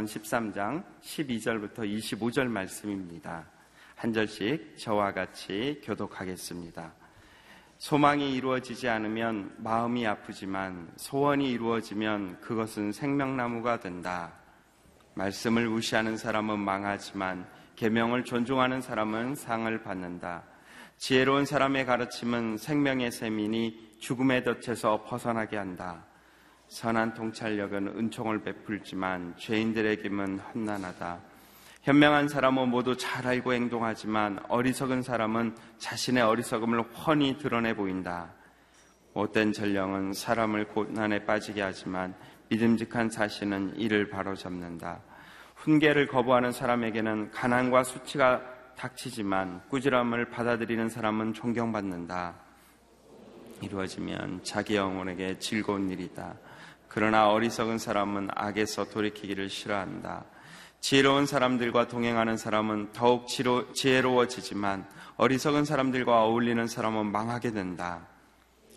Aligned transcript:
잠언 0.00 0.06
13장 0.06 0.84
12절부터 1.02 1.78
25절 1.80 2.46
말씀입니다. 2.46 3.44
한 3.96 4.12
절씩 4.12 4.78
저와 4.78 5.12
같이 5.12 5.80
교독하겠습니다. 5.84 6.92
소망이 7.76 8.34
이루어지지 8.34 8.88
않으면 8.88 9.54
마음이 9.58 10.06
아프지만 10.06 10.90
소원이 10.96 11.50
이루어지면 11.50 12.40
그것은 12.40 12.92
생명나무가 12.92 13.80
된다. 13.80 14.32
말씀을 15.14 15.68
무시하는 15.68 16.16
사람은 16.16 16.58
망하지만 16.58 17.46
계명을 17.76 18.24
존중하는 18.24 18.80
사람은 18.80 19.34
상을 19.34 19.82
받는다. 19.82 20.44
지혜로운 20.96 21.44
사람의 21.44 21.84
가르침은 21.84 22.56
생명의 22.56 23.10
셈이니 23.12 23.96
죽음의 23.98 24.44
덫에서 24.44 25.04
벗어나게 25.04 25.56
한다. 25.56 26.06
선한 26.70 27.14
통찰력은 27.14 27.88
은총을 27.98 28.42
베풀지만 28.42 29.34
죄인들에게는 29.36 30.38
험난하다. 30.38 31.18
현명한 31.82 32.28
사람은 32.28 32.68
모두 32.68 32.96
잘 32.96 33.26
알고 33.26 33.52
행동하지만 33.52 34.38
어리석은 34.48 35.02
사람은 35.02 35.56
자신의 35.78 36.22
어리석음을 36.22 36.82
훤히 36.82 37.38
드러내 37.38 37.74
보인다. 37.74 38.30
못된 39.14 39.52
전령은 39.52 40.12
사람을 40.12 40.68
고난에 40.68 41.24
빠지게 41.24 41.60
하지만 41.60 42.14
믿음직한 42.50 43.10
사신은 43.10 43.76
이를 43.76 44.08
바로잡는다. 44.08 45.00
훈계를 45.56 46.06
거부하는 46.06 46.52
사람에게는 46.52 47.32
가난과 47.32 47.82
수치가 47.82 48.42
닥치지만 48.76 49.62
꾸지람을 49.68 50.30
받아들이는 50.30 50.88
사람은 50.88 51.32
존경받는다. 51.34 52.36
이루어지면 53.60 54.44
자기 54.44 54.76
영혼에게 54.76 55.38
즐거운 55.40 55.90
일이다. 55.90 56.36
그러나 56.90 57.30
어리석은 57.30 57.78
사람은 57.78 58.30
악에서 58.34 58.86
돌이키기를 58.86 59.48
싫어한다. 59.48 60.24
지혜로운 60.80 61.24
사람들과 61.24 61.86
동행하는 61.86 62.36
사람은 62.36 62.90
더욱 62.92 63.28
지혜로워지지만 63.28 64.88
어리석은 65.16 65.64
사람들과 65.64 66.24
어울리는 66.24 66.66
사람은 66.66 67.06
망하게 67.06 67.52
된다. 67.52 68.08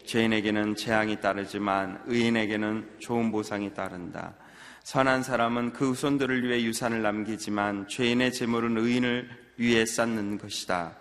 죄인에게는 0.05 0.75
재앙이 0.75 1.21
따르지만 1.21 2.03
의인에게는 2.05 2.97
좋은 2.99 3.31
보상이 3.31 3.73
따른다. 3.73 4.35
선한 4.83 5.23
사람은 5.23 5.73
그 5.73 5.89
후손들을 5.89 6.43
위해 6.43 6.63
유산을 6.63 7.01
남기지만 7.01 7.87
죄인의 7.87 8.33
재물은 8.33 8.77
의인을 8.77 9.29
위해 9.57 9.85
쌓는 9.87 10.37
것이다. 10.37 10.97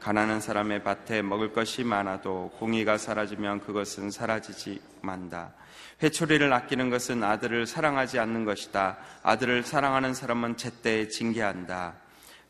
가난한 0.00 0.40
사람의 0.40 0.84
밭에 0.84 1.22
먹을 1.22 1.52
것이 1.52 1.84
많아도 1.84 2.50
공의가 2.58 2.98
사라지면 2.98 3.60
그것은 3.60 4.10
사라지지 4.10 4.80
만다. 5.02 5.52
회초리를 6.02 6.52
아끼는 6.52 6.90
것은 6.90 7.24
아들을 7.24 7.66
사랑하지 7.66 8.18
않는 8.18 8.44
것이다. 8.44 8.98
아들을 9.22 9.64
사랑하는 9.64 10.14
사람은 10.14 10.56
제때에 10.56 11.08
징계한다. 11.08 11.94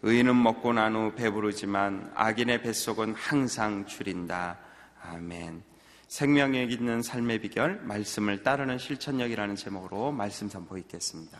의인은 0.03 0.41
먹고 0.41 0.73
난 0.73 0.95
후 0.95 1.13
배부르지만 1.15 2.13
악인의 2.15 2.63
뱃속은 2.63 3.15
항상 3.15 3.87
줄인다. 3.87 4.59
아멘. 5.03 5.63
생명력 6.07 6.71
있는 6.71 7.03
삶의 7.03 7.41
비결, 7.41 7.81
말씀을 7.83 8.43
따르는 8.43 8.79
실천력이라는 8.79 9.57
제목으로 9.57 10.13
말씀 10.13 10.49
선보이겠습니다. 10.49 11.39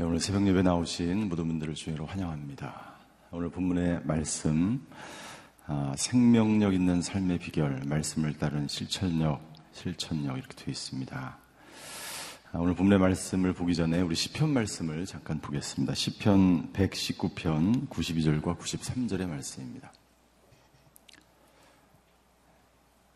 오늘 0.00 0.20
새벽 0.20 0.46
예배 0.46 0.62
나오신 0.62 1.28
모든 1.28 1.48
분들을 1.48 1.74
주의로 1.74 2.06
환영합니다. 2.06 2.94
오늘 3.32 3.50
본문의 3.50 4.02
말씀, 4.04 4.86
아, 5.66 5.92
생명력 5.98 6.72
있는 6.72 7.02
삶의 7.02 7.40
비결, 7.40 7.82
말씀을 7.84 8.38
따른 8.38 8.68
실천력, 8.68 9.40
실천력 9.72 10.38
이렇게 10.38 10.54
되어 10.54 10.70
있습니다. 10.70 11.38
아, 12.52 12.58
오늘 12.58 12.76
본문의 12.76 13.00
말씀을 13.00 13.54
보기 13.54 13.74
전에 13.74 14.00
우리 14.00 14.14
시편 14.14 14.50
말씀을 14.50 15.04
잠깐 15.04 15.40
보겠습니다. 15.40 15.96
시편 15.96 16.72
119편 16.74 17.88
92절과 17.88 18.56
93절의 18.56 19.26
말씀입니다. 19.26 19.92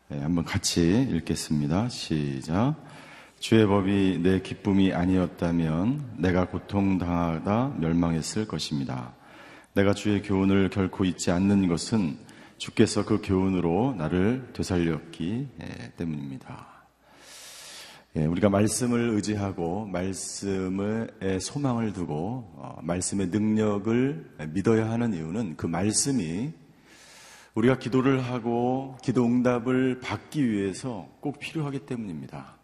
네, 0.09 0.19
한번 0.19 0.43
같이 0.43 1.07
읽겠습니다. 1.11 1.87
시작. 1.87 2.75
주의 3.43 3.67
법이 3.67 4.19
내 4.23 4.39
기쁨이 4.39 4.93
아니었다면 4.93 6.15
내가 6.17 6.47
고통당하다 6.47 7.75
멸망했을 7.77 8.47
것입니다. 8.47 9.13
내가 9.73 9.93
주의 9.93 10.21
교훈을 10.21 10.69
결코 10.69 11.03
잊지 11.03 11.29
않는 11.29 11.67
것은 11.67 12.17
주께서 12.57 13.03
그 13.03 13.19
교훈으로 13.21 13.95
나를 13.97 14.53
되살렸기 14.53 15.49
예, 15.61 15.91
때문입니다. 15.97 16.85
예, 18.15 18.23
우리가 18.23 18.47
말씀을 18.47 19.09
의지하고 19.09 19.87
말씀에 19.87 21.07
소망을 21.41 21.91
두고 21.91 22.49
어, 22.55 22.77
말씀의 22.81 23.27
능력을 23.27 24.37
믿어야 24.53 24.89
하는 24.89 25.13
이유는 25.13 25.57
그 25.57 25.65
말씀이 25.65 26.53
우리가 27.55 27.77
기도를 27.77 28.23
하고 28.23 28.95
기도 29.03 29.25
응답을 29.25 29.99
받기 29.99 30.49
위해서 30.49 31.09
꼭 31.19 31.39
필요하기 31.39 31.79
때문입니다. 31.79 32.62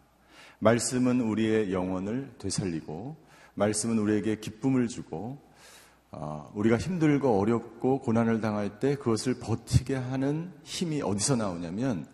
말씀은 0.60 1.20
우리의 1.20 1.72
영혼을 1.72 2.32
되살리고 2.38 3.16
말씀은 3.54 3.98
우리에게 3.98 4.40
기쁨을 4.40 4.88
주고 4.88 5.38
어, 6.12 6.50
우리가 6.54 6.76
힘들고 6.76 7.38
어렵고 7.38 8.00
고난을 8.00 8.40
당할 8.40 8.80
때 8.80 8.96
그것을 8.96 9.38
버티게 9.38 9.94
하는 9.94 10.52
힘이 10.64 11.02
어디서 11.02 11.36
나오냐면 11.36 12.06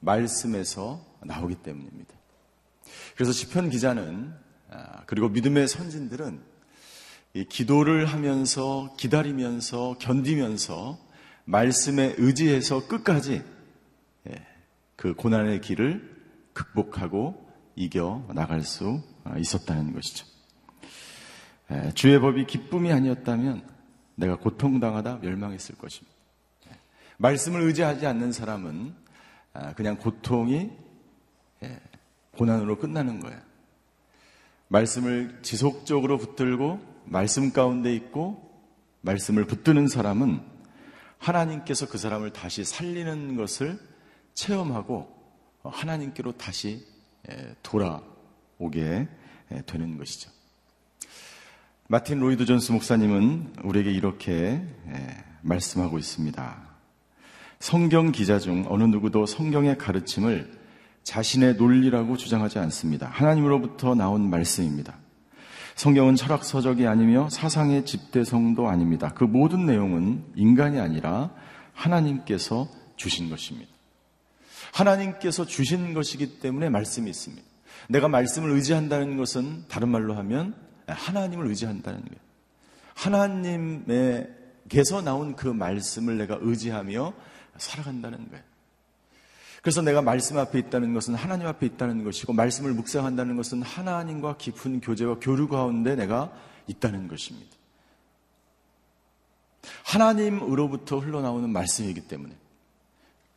말씀에서 0.00 1.04
나오기 1.22 1.56
때문입니다. 1.56 2.14
그래서 3.14 3.32
시편 3.32 3.70
기자는 3.70 4.32
아, 4.70 5.02
그리고 5.06 5.28
믿음의 5.28 5.66
선진들은 5.66 6.40
기도를 7.48 8.06
하면서 8.06 8.94
기다리면서 8.96 9.96
견디면서 9.98 10.98
말씀에 11.44 12.14
의지해서 12.18 12.86
끝까지 12.86 13.42
예, 14.28 14.46
그 14.96 15.14
고난의 15.14 15.62
길을 15.62 16.16
극복하고 16.52 17.47
이겨 17.78 18.24
나갈 18.34 18.62
수 18.62 19.00
있었다는 19.36 19.92
것이죠. 19.92 20.26
주의 21.94 22.18
법이 22.18 22.46
기쁨이 22.46 22.92
아니었다면 22.92 23.64
내가 24.16 24.36
고통당하다 24.36 25.18
멸망했을 25.22 25.76
것입니다. 25.76 26.16
말씀을 27.18 27.62
의지하지 27.62 28.06
않는 28.06 28.32
사람은 28.32 28.94
아, 29.52 29.74
그냥 29.74 29.96
고통이 29.96 30.70
고난으로 32.32 32.78
끝나는 32.78 33.20
거예요. 33.20 33.40
말씀을 34.68 35.38
지속적으로 35.42 36.18
붙들고 36.18 36.80
말씀 37.04 37.52
가운데 37.52 37.94
있고 37.94 38.60
말씀을 39.02 39.44
붙드는 39.46 39.86
사람은 39.86 40.42
하나님께서 41.18 41.86
그 41.88 41.96
사람을 41.96 42.32
다시 42.32 42.64
살리는 42.64 43.36
것을 43.36 43.78
체험하고 44.34 45.16
하나님께로 45.62 46.32
다시 46.32 46.84
돌아오게 47.62 49.08
되는 49.66 49.98
것이죠. 49.98 50.30
마틴 51.88 52.20
로이드 52.20 52.44
존스 52.44 52.72
목사님은 52.72 53.54
우리에게 53.64 53.90
이렇게 53.90 54.62
말씀하고 55.40 55.98
있습니다. 55.98 56.68
성경 57.60 58.12
기자 58.12 58.38
중 58.38 58.66
어느 58.68 58.84
누구도 58.84 59.26
성경의 59.26 59.78
가르침을 59.78 60.52
자신의 61.02 61.54
논리라고 61.54 62.16
주장하지 62.16 62.58
않습니다. 62.58 63.08
하나님으로부터 63.08 63.94
나온 63.94 64.28
말씀입니다. 64.28 64.98
성경은 65.74 66.16
철학 66.16 66.44
서적이 66.44 66.86
아니며 66.86 67.28
사상의 67.30 67.86
집대성도 67.86 68.68
아닙니다. 68.68 69.12
그 69.14 69.24
모든 69.24 69.64
내용은 69.64 70.24
인간이 70.34 70.78
아니라 70.80 71.30
하나님께서 71.72 72.68
주신 72.96 73.30
것입니다. 73.30 73.77
하나님께서 74.72 75.46
주신 75.46 75.94
것이기 75.94 76.40
때문에 76.40 76.68
말씀이 76.68 77.08
있습니다. 77.08 77.46
내가 77.88 78.08
말씀을 78.08 78.50
의지한다는 78.50 79.16
것은 79.16 79.64
다른 79.68 79.88
말로 79.88 80.14
하면 80.14 80.54
하나님을 80.86 81.46
의지한다는 81.46 82.00
거예요. 82.00 82.18
하나님에게서 82.94 85.02
나온 85.02 85.36
그 85.36 85.46
말씀을 85.48 86.18
내가 86.18 86.38
의지하며 86.40 87.12
살아간다는 87.56 88.28
거예요. 88.30 88.44
그래서 89.62 89.82
내가 89.82 90.02
말씀 90.02 90.38
앞에 90.38 90.58
있다는 90.58 90.94
것은 90.94 91.14
하나님 91.14 91.46
앞에 91.46 91.66
있다는 91.66 92.04
것이고 92.04 92.32
말씀을 92.32 92.72
묵상한다는 92.72 93.36
것은 93.36 93.62
하나님과 93.62 94.36
깊은 94.36 94.80
교제와 94.80 95.18
교류 95.20 95.48
가운데 95.48 95.96
내가 95.96 96.32
있다는 96.68 97.08
것입니다. 97.08 97.56
하나님으로부터 99.84 100.98
흘러나오는 100.98 101.50
말씀이기 101.50 102.02
때문에 102.02 102.34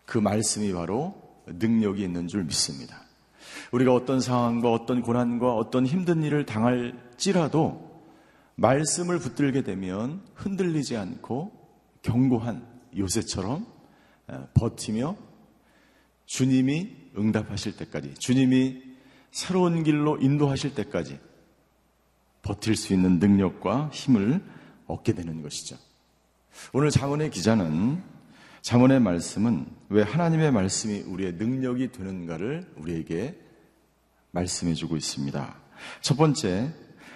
그 0.06 0.18
말씀이 0.18 0.72
바로 0.74 1.21
능력이 1.46 2.04
있는 2.04 2.28
줄 2.28 2.44
믿습니다. 2.44 3.02
우리가 3.72 3.94
어떤 3.94 4.20
상황과 4.20 4.72
어떤 4.72 5.02
고난과 5.02 5.56
어떤 5.56 5.86
힘든 5.86 6.24
일을 6.24 6.46
당할지라도 6.46 7.90
말씀을 8.56 9.20
붙들게 9.20 9.64
되면 9.64 10.22
흔들리지 10.36 10.98
않고 10.98 11.52
견고한 12.02 12.66
요새처럼 12.98 13.66
버티며 14.54 15.16
주님이 16.26 16.96
응답하실 17.18 17.78
때까지, 17.78 18.14
주님이 18.16 18.82
새로운 19.32 19.84
길로 19.84 20.18
인도하실 20.18 20.76
때까지 20.76 21.20
버틸 22.42 22.76
수 22.76 22.94
있는 22.94 23.20
능력과 23.20 23.90
힘을 23.94 24.42
얻게 24.88 25.14
되는 25.14 25.42
것이죠. 25.42 25.78
오늘 26.74 26.90
자문의 26.90 27.32
기자는 27.32 28.02
자문의 28.62 29.00
말씀은 29.00 29.66
왜 29.90 30.04
하나님의 30.04 30.52
말씀이 30.52 31.02
우리의 31.02 31.34
능력이 31.34 31.92
되는가를 31.92 32.72
우리에게 32.78 33.40
말씀해 34.32 34.76
주고 34.76 34.96
있습니다. 34.96 35.56
첫 36.02 36.16
번째, 36.16 36.72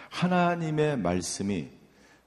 하나님의 0.09 0.97
말씀이 0.97 1.69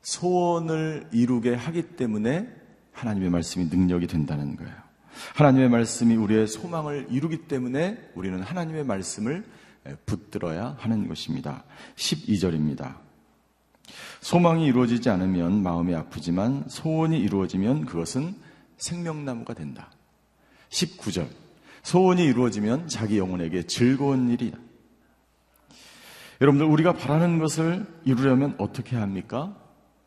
소원을 0.02 1.08
이루게 1.12 1.54
하기 1.54 1.96
때문에 1.96 2.48
하나님의 2.92 3.30
말씀이 3.30 3.66
능력이 3.66 4.06
된다는 4.06 4.56
거예요. 4.56 4.72
하나님의 5.34 5.68
말씀이 5.68 6.14
우리의 6.14 6.46
소망을 6.46 7.08
이루기 7.10 7.48
때문에 7.48 8.10
우리는 8.14 8.40
하나님의 8.40 8.84
말씀을 8.84 9.44
붙들어야 10.06 10.76
하는 10.78 11.08
것입니다. 11.08 11.64
12절입니다. 11.96 12.96
소망이 14.20 14.66
이루어지지 14.66 15.10
않으면 15.10 15.62
마음이 15.62 15.94
아프지만 15.94 16.64
소원이 16.68 17.18
이루어지면 17.18 17.86
그것은 17.86 18.34
생명나무가 18.78 19.54
된다. 19.54 19.90
19절. 20.70 21.28
소원이 21.82 22.24
이루어지면 22.24 22.88
자기 22.88 23.18
영혼에게 23.18 23.66
즐거운 23.66 24.30
일이다. 24.30 24.58
여러분들, 26.40 26.66
우리가 26.66 26.94
바라는 26.94 27.38
것을 27.38 27.86
이루려면 28.04 28.54
어떻게 28.58 28.96
합니까? 28.96 29.56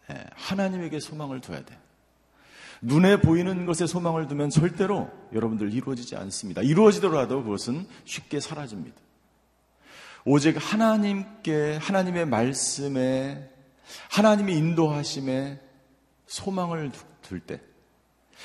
예, 0.10 0.24
하나님에게 0.34 1.00
소망을 1.00 1.42
둬야 1.42 1.64
돼. 1.64 1.78
눈에 2.82 3.22
보이는 3.22 3.66
것에 3.66 3.86
소망을 3.86 4.28
두면 4.28 4.50
절대로 4.50 5.10
여러분들 5.34 5.74
이루어지지 5.74 6.16
않습니다. 6.16 6.62
이루어지더라도 6.62 7.44
그것은 7.44 7.86
쉽게 8.06 8.40
사라집니다. 8.40 9.00
오직 10.26 10.56
하나님께, 10.58 11.78
하나님의 11.82 12.26
말씀에, 12.28 13.50
하나님의 14.10 14.56
인도하심에 14.56 15.60
소망을 16.28 16.92
둘 17.22 17.40
때, 17.40 17.60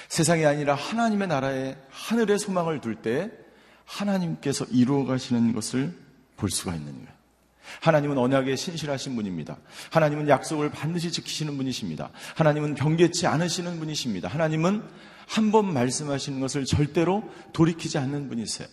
세상이 0.09 0.45
아니라 0.47 0.75
하나님의 0.75 1.29
나라에 1.29 1.77
하늘의 1.91 2.39
소망을 2.39 2.81
둘 2.81 2.97
때, 2.97 3.31
하나님께서 3.85 4.65
이루어 4.67 5.05
가시는 5.05 5.53
것을 5.53 5.97
볼 6.37 6.51
수가 6.51 6.75
있는 6.75 6.93
거예요. 6.93 7.17
하나님은 7.81 8.17
언약에 8.17 8.55
신실하신 8.55 9.17
분입니다. 9.17 9.59
하나님은 9.91 10.29
약속을 10.29 10.71
반드시 10.71 11.11
지키시는 11.11 11.57
분이십니다. 11.57 12.11
하나님은 12.37 12.75
경계치 12.75 13.27
않으시는 13.27 13.79
분이십니다. 13.79 14.29
하나님은 14.29 14.83
한 15.27 15.51
번 15.51 15.73
말씀하시는 15.73 16.39
것을 16.39 16.65
절대로 16.65 17.29
돌이키지 17.53 17.99
않는 17.99 18.29
분이세요. 18.29 18.69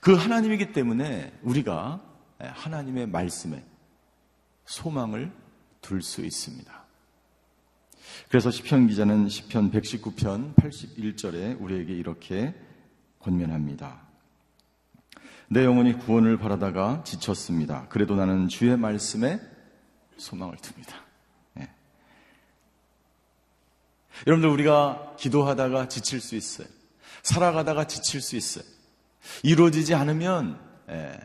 그 0.00 0.14
하나님이기 0.14 0.72
때문에 0.72 1.32
우리가 1.42 2.00
하나님의 2.38 3.08
말씀에 3.08 3.64
소망을 4.66 5.32
둘 5.80 6.02
수 6.02 6.24
있습니다. 6.24 6.83
그래서 8.28 8.50
시편 8.50 8.86
기자는 8.88 9.28
시편 9.28 9.70
119편 9.70 10.54
81절에 10.56 11.60
우리에게 11.60 11.92
이렇게 11.94 12.54
권면합니다. 13.20 14.02
내 15.48 15.64
영혼이 15.64 15.98
구원을 15.98 16.38
바라다가 16.38 17.02
지쳤습니다. 17.04 17.86
그래도 17.88 18.16
나는 18.16 18.48
주의 18.48 18.76
말씀에 18.76 19.40
소망을 20.16 20.56
둡니다. 20.56 20.96
네. 21.54 21.70
여러분들 24.26 24.48
우리가 24.50 25.16
기도하다가 25.18 25.88
지칠 25.88 26.20
수 26.20 26.34
있어요. 26.34 26.66
살아가다가 27.22 27.86
지칠 27.86 28.20
수 28.20 28.36
있어요. 28.36 28.64
이루어지지 29.42 29.94
않으면 29.94 30.58
예, 30.90 31.18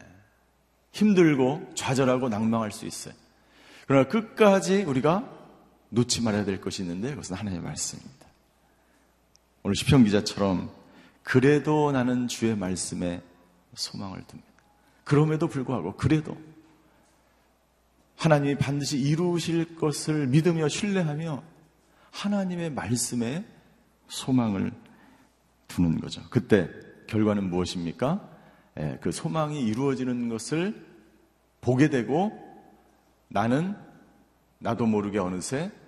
힘들고 0.91 1.71
좌절하고 1.75 2.29
낭망할 2.29 2.71
수 2.71 2.85
있어요. 2.85 3.13
그러나 3.87 4.07
끝까지 4.07 4.83
우리가 4.83 5.38
놓지 5.89 6.21
말아야 6.21 6.45
될 6.45 6.61
것이 6.61 6.81
있는데 6.83 7.09
그것은 7.11 7.35
하나님의 7.35 7.63
말씀입니다. 7.63 8.27
오늘 9.63 9.75
시편 9.75 10.03
기자처럼 10.05 10.71
그래도 11.23 11.91
나는 11.91 12.27
주의 12.27 12.55
말씀에 12.55 13.21
소망을 13.73 14.17
둡니다. 14.19 14.49
그럼에도 15.03 15.47
불구하고 15.47 15.95
그래도 15.95 16.37
하나님이 18.15 18.57
반드시 18.57 18.99
이루실 18.99 19.75
것을 19.75 20.27
믿으며 20.27 20.67
신뢰하며 20.67 21.43
하나님의 22.11 22.71
말씀에 22.71 23.45
소망을 24.07 24.71
두는 25.67 25.99
거죠. 26.01 26.21
그때 26.29 26.69
결과는 27.07 27.49
무엇입니까? 27.49 28.29
예, 28.79 28.97
그 29.01 29.11
소망이 29.11 29.61
이루어지는 29.61 30.29
것을 30.29 30.85
보게 31.61 31.89
되고 31.89 32.31
나는 33.29 33.75
나도 34.59 34.85
모르게 34.85 35.19
어느새 35.19 35.65
예, 35.65 35.78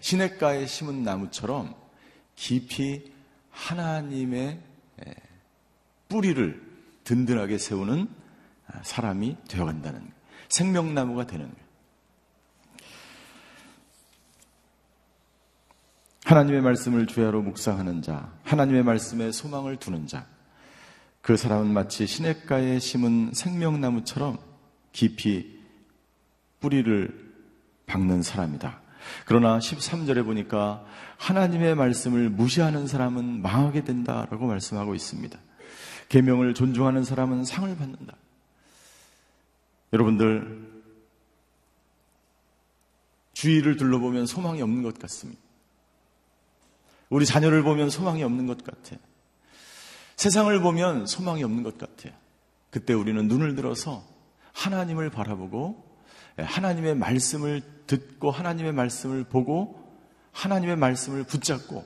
시냇가에 0.00 0.66
심은 0.66 1.02
나무처럼 1.02 1.74
깊이 2.34 3.12
하나님의 3.50 4.60
예, 5.06 5.14
뿌리를 6.08 6.60
든든하게 7.04 7.58
세우는 7.58 8.08
사람이 8.82 9.36
되어간다는. 9.48 10.10
생명나무가 10.48 11.26
되는. 11.26 11.52
하나님의 16.24 16.62
말씀을 16.62 17.06
주야로 17.06 17.42
묵상하는 17.42 18.02
자, 18.02 18.32
하나님의 18.44 18.84
말씀에 18.84 19.32
소망을 19.32 19.76
두는 19.76 20.06
자, 20.06 20.26
그 21.20 21.36
사람은 21.36 21.72
마치 21.72 22.06
시냇가에 22.06 22.78
심은 22.78 23.32
생명나무처럼 23.34 24.38
깊이 24.92 25.60
뿌리를 26.60 27.32
박는 27.86 28.22
사람이다. 28.22 28.81
그러나 29.26 29.58
13절에 29.58 30.24
보니까 30.24 30.84
하나님의 31.18 31.74
말씀을 31.74 32.30
무시하는 32.30 32.86
사람은 32.86 33.42
망하게 33.42 33.84
된다라고 33.84 34.46
말씀하고 34.46 34.94
있습니다. 34.94 35.38
계명을 36.08 36.54
존중하는 36.54 37.04
사람은 37.04 37.44
상을 37.44 37.74
받는다. 37.76 38.16
여러분들 39.92 40.70
주위를 43.34 43.76
둘러보면 43.76 44.26
소망이 44.26 44.62
없는 44.62 44.82
것 44.82 44.98
같습니다. 44.98 45.40
우리 47.08 47.26
자녀를 47.26 47.62
보면 47.62 47.90
소망이 47.90 48.22
없는 48.22 48.46
것 48.46 48.64
같아. 48.64 48.96
세상을 50.16 50.60
보면 50.60 51.06
소망이 51.06 51.42
없는 51.44 51.62
것 51.62 51.76
같아요. 51.78 52.12
그때 52.70 52.94
우리는 52.94 53.26
눈을 53.28 53.54
들어서 53.54 54.04
하나님을 54.52 55.10
바라보고 55.10 55.91
하나님의 56.36 56.94
말씀을 56.94 57.62
듣고 57.86 58.30
하나님의 58.30 58.72
말씀을 58.72 59.24
보고 59.24 59.82
하나님의 60.32 60.76
말씀을 60.76 61.24
붙잡고 61.24 61.84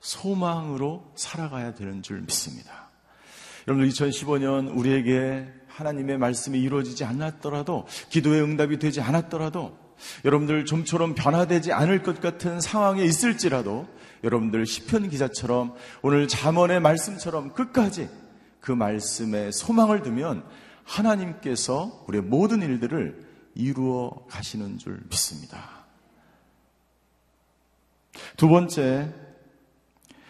소망으로 0.00 1.12
살아가야 1.14 1.74
되는 1.74 2.02
줄 2.02 2.20
믿습니다. 2.20 2.90
여러분 3.66 3.88
2015년 3.88 4.76
우리에게 4.76 5.46
하나님의 5.68 6.18
말씀이 6.18 6.60
이루어지지 6.60 7.04
않았더라도 7.04 7.86
기도의 8.10 8.42
응답이 8.42 8.78
되지 8.78 9.00
않았더라도 9.00 9.76
여러분들 10.24 10.64
좀처럼 10.64 11.14
변화되지 11.14 11.72
않을 11.72 12.02
것 12.02 12.20
같은 12.20 12.60
상황에 12.60 13.02
있을지라도 13.04 13.88
여러분들 14.22 14.66
시편 14.66 15.08
기자처럼 15.08 15.74
오늘 16.02 16.28
잠언의 16.28 16.80
말씀처럼 16.80 17.52
끝까지 17.52 18.08
그 18.60 18.72
말씀에 18.72 19.50
소망을 19.50 20.02
두면 20.02 20.44
하나님께서 20.84 22.04
우리의 22.08 22.22
모든 22.22 22.62
일들을 22.62 23.23
이루어 23.54 24.26
가시는 24.28 24.78
줄 24.78 25.00
믿습니다. 25.08 25.84
두 28.36 28.48
번째, 28.48 29.12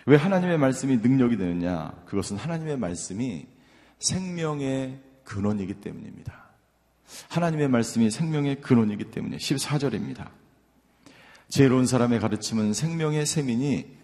왜 0.06 0.16
하나님의 0.16 0.58
말씀이 0.58 0.98
능력이 0.98 1.36
되느냐? 1.36 1.92
그것은 2.06 2.36
하나님의 2.36 2.76
말씀이 2.76 3.46
생명의 3.98 5.00
근원이기 5.24 5.74
때문입니다. 5.74 6.44
하나님의 7.28 7.68
말씀이 7.68 8.10
생명의 8.10 8.60
근원이기 8.60 9.10
때문에 9.10 9.36
14절입니다. 9.36 10.28
지혜로운 11.48 11.86
사람의 11.86 12.20
가르침은 12.20 12.74
생명의 12.74 13.26
세민이 13.26 13.96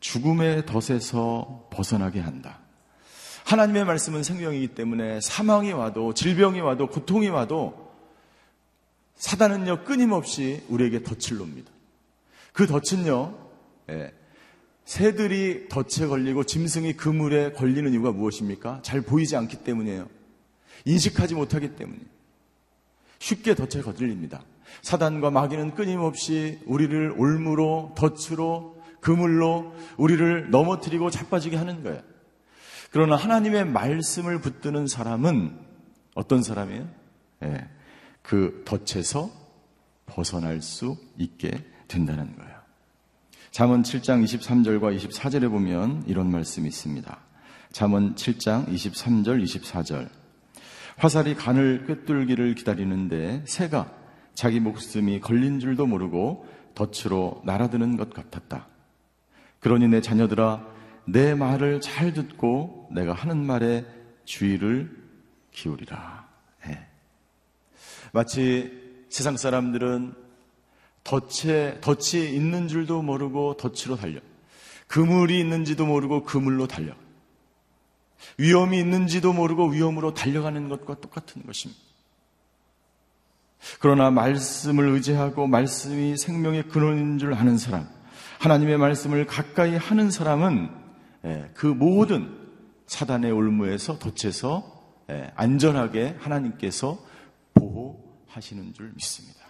죽음의 0.00 0.66
덫에서 0.66 1.68
벗어나게 1.70 2.20
한다. 2.20 2.60
하나님의 3.44 3.84
말씀은 3.84 4.22
생명이기 4.22 4.68
때문에 4.68 5.20
사망이 5.20 5.72
와도 5.72 6.14
질병이 6.14 6.60
와도 6.60 6.88
고통이 6.88 7.28
와도 7.28 7.83
사단은요 9.16 9.84
끊임없이 9.84 10.62
우리에게 10.68 11.02
덫을 11.02 11.38
놉니다. 11.38 11.70
그 12.52 12.66
덫은요 12.66 13.38
예, 13.90 14.12
새들이 14.84 15.68
덫에 15.68 16.06
걸리고 16.06 16.44
짐승이 16.44 16.94
그물에 16.94 17.52
걸리는 17.52 17.92
이유가 17.92 18.12
무엇입니까? 18.12 18.80
잘 18.82 19.00
보이지 19.00 19.36
않기 19.36 19.58
때문이에요. 19.58 20.08
인식하지 20.84 21.34
못하기 21.34 21.76
때문이에요. 21.76 22.06
쉽게 23.18 23.54
덫에 23.54 23.82
거들립니다. 23.82 24.42
사단과 24.82 25.30
마귀는 25.30 25.74
끊임없이 25.74 26.58
우리를 26.66 27.14
올무로 27.16 27.94
덫으로 27.96 28.82
그물로 29.00 29.74
우리를 29.96 30.50
넘어뜨리고 30.50 31.10
자빠지게 31.10 31.56
하는 31.56 31.82
거예요. 31.82 32.02
그러나 32.90 33.16
하나님의 33.16 33.66
말씀을 33.66 34.40
붙드는 34.40 34.86
사람은 34.86 35.58
어떤 36.14 36.42
사람이에요? 36.42 36.88
예, 37.44 37.68
그 38.24 38.64
덫에서 38.64 39.30
벗어날 40.06 40.62
수 40.62 40.96
있게 41.18 41.50
된다는 41.86 42.34
거예요. 42.36 42.54
잠언 43.50 43.82
7장 43.82 44.24
23절과 44.24 44.98
24절에 44.98 45.48
보면 45.48 46.04
이런 46.08 46.30
말씀이 46.30 46.66
있습니다. 46.66 47.20
잠언 47.70 48.14
7장 48.14 48.66
23절 48.66 49.44
24절 49.44 50.08
화살이 50.96 51.34
간을 51.34 51.84
꿰뚫기를 51.86 52.54
기다리는데 52.54 53.42
새가 53.46 53.92
자기 54.32 54.58
목숨이 54.58 55.20
걸린 55.20 55.60
줄도 55.60 55.86
모르고 55.86 56.48
덫으로 56.74 57.42
날아드는 57.44 57.96
것 57.96 58.12
같았다. 58.12 58.66
그러니 59.60 59.86
내 59.88 60.00
자녀들아 60.00 60.66
내 61.06 61.34
말을 61.34 61.80
잘 61.80 62.12
듣고 62.14 62.88
내가 62.90 63.12
하는 63.12 63.44
말에 63.44 63.84
주의를 64.24 64.90
기울이라. 65.52 66.23
네. 68.14 68.20
마치 68.20 68.72
세상 69.08 69.36
사람들은 69.36 70.14
덫에 71.02 71.80
덫이 71.80 72.34
있는 72.34 72.68
줄도 72.68 73.02
모르고 73.02 73.56
덫으로 73.56 73.96
달려. 73.96 74.20
그물이 74.86 75.40
있는지도 75.40 75.84
모르고 75.84 76.22
그물로 76.22 76.68
달려. 76.68 76.94
위험이 78.38 78.78
있는지도 78.78 79.32
모르고 79.32 79.68
위험으로 79.68 80.14
달려가는 80.14 80.68
것과 80.68 81.00
똑같은 81.00 81.44
것입니다. 81.44 81.82
그러나 83.80 84.10
말씀을 84.10 84.88
의지하고 84.90 85.46
말씀이 85.46 86.16
생명의 86.16 86.68
근원인 86.68 87.18
줄 87.18 87.34
아는 87.34 87.58
사람, 87.58 87.88
하나님의 88.38 88.78
말씀을 88.78 89.26
가까이 89.26 89.76
하는 89.76 90.10
사람은 90.10 90.70
예, 91.24 91.50
그 91.54 91.66
모든 91.66 92.30
사단의 92.86 93.32
올무에서 93.32 93.98
덫에서 93.98 94.70
예, 95.10 95.32
안전하게 95.34 96.16
하나님께서 96.20 96.98
보호 97.54 98.03
하시는 98.36 98.72
줄 98.72 98.92
믿습니다. 98.94 99.44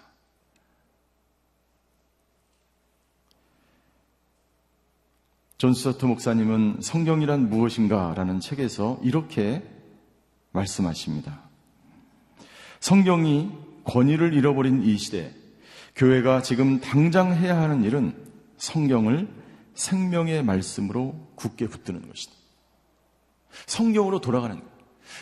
존 5.57 5.73
스토트 5.73 6.05
목사님은 6.05 6.81
성경이란 6.83 7.49
무엇인가 7.49 8.13
라는 8.15 8.41
책에서 8.41 8.99
이렇게 9.03 9.63
말씀하십니다. 10.53 11.43
성경이 12.81 13.51
권위를 13.85 14.35
잃어버린 14.35 14.83
이 14.83 14.99
시대, 14.99 15.35
교회가 15.97 16.43
지금 16.43 16.81
당장 16.81 17.35
해야 17.35 17.57
하는 17.61 17.83
일은 17.83 18.15
성경을 18.59 19.29
생명의 19.75 20.43
말씀으로 20.45 21.15
굳게 21.37 21.69
붙드는 21.69 22.07
것이다. 22.07 22.33
성경으로 23.67 24.21
돌아가는 24.21 24.59
것. 24.59 24.67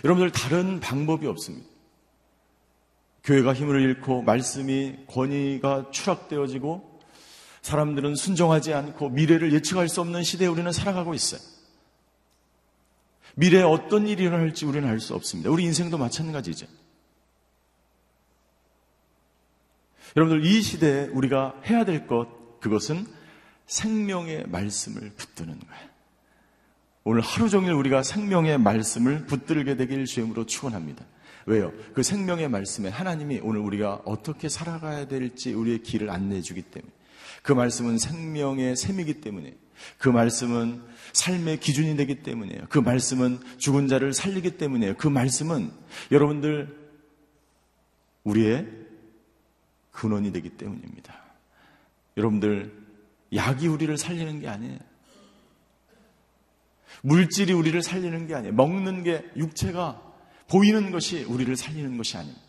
여러분들 0.05 0.33
다른 0.33 0.81
방법이 0.81 1.27
없습니다. 1.27 1.72
교회가 3.25 3.55
힘을 3.55 3.81
잃고 3.81 4.23
말씀이 4.23 5.07
권위가 5.07 5.91
추락되어지고 5.91 7.01
사람들은 7.63 8.17
순종하지 8.17 8.75
않고 8.75 9.11
미래를 9.11 9.53
예측할 9.53 9.89
수 9.89 10.01
없는 10.01 10.25
시대에 10.25 10.49
우리는 10.49 10.71
살아가고 10.73 11.15
있어요. 11.15 11.41
미래에 13.37 13.63
어떤 13.63 14.07
일이 14.09 14.25
일어날지 14.25 14.67
우리는 14.67 14.89
알 14.89 15.01
수 15.01 15.15
없습니다. 15.15 15.51
우리 15.51 15.63
인생도 15.65 15.97
마찬가지죠. 15.97 16.67
여러분들 20.17 20.45
이 20.45 20.61
시대에 20.61 21.07
우리가 21.07 21.61
해야 21.65 21.85
될 21.85 22.07
것, 22.07 22.61
그것은 22.61 23.07
생명의 23.67 24.47
말씀을 24.49 25.13
붙드는 25.17 25.59
거예요. 25.59 25.93
오늘 27.05 27.23
하루 27.23 27.49
종일 27.49 27.73
우리가 27.73 28.03
생명의 28.03 28.59
말씀을 28.59 29.27
붙들게 29.27 29.77
되길 29.77 30.05
주임으로 30.05 30.47
축원합니다. 30.47 31.05
왜요? 31.47 31.73
그 31.95 32.03
생명의 32.03 32.49
말씀에 32.49 32.89
하나님이 32.89 33.41
오늘 33.43 33.61
우리가 33.61 34.03
어떻게 34.05 34.49
살아가야 34.49 35.07
될지 35.07 35.53
우리의 35.53 35.83
길을 35.83 36.11
안내해 36.11 36.41
주기 36.41 36.63
때문에 36.63 36.93
그 37.43 37.53
말씀은 37.53 37.99
생명의 37.99 38.77
셈이기 38.77 39.21
때문에 39.21 39.55
그 39.99 40.09
말씀은 40.09 40.83
삶의 41.13 41.61
기준이 41.61 41.97
되기 41.97 42.23
때문에요. 42.23 42.67
그 42.69 42.79
말씀은 42.79 43.41
죽은 43.59 43.89
자를 43.89 44.13
살리기 44.13 44.57
때문에요. 44.57 44.97
그 44.97 45.09
말씀은 45.09 45.71
여러분들 46.11 46.77
우리의 48.25 48.69
근원이 49.91 50.33
되기 50.33 50.51
때문입니다. 50.51 51.21
여러분들 52.17 52.73
약이 53.35 53.67
우리를 53.67 53.97
살리는 53.97 54.41
게 54.41 54.49
아니에요. 54.49 54.79
물질이 57.03 57.53
우리를 57.53 57.83
살리는 57.83 58.27
게 58.27 58.35
아니에요. 58.35 58.55
먹는 58.55 59.03
게 59.03 59.29
육체가 59.37 60.12
보이는 60.53 60.91
것이 60.91 61.25
우리를 61.25 61.57
살리는 61.57 61.97
것이 61.97 62.19
아닙니다. 62.19 62.43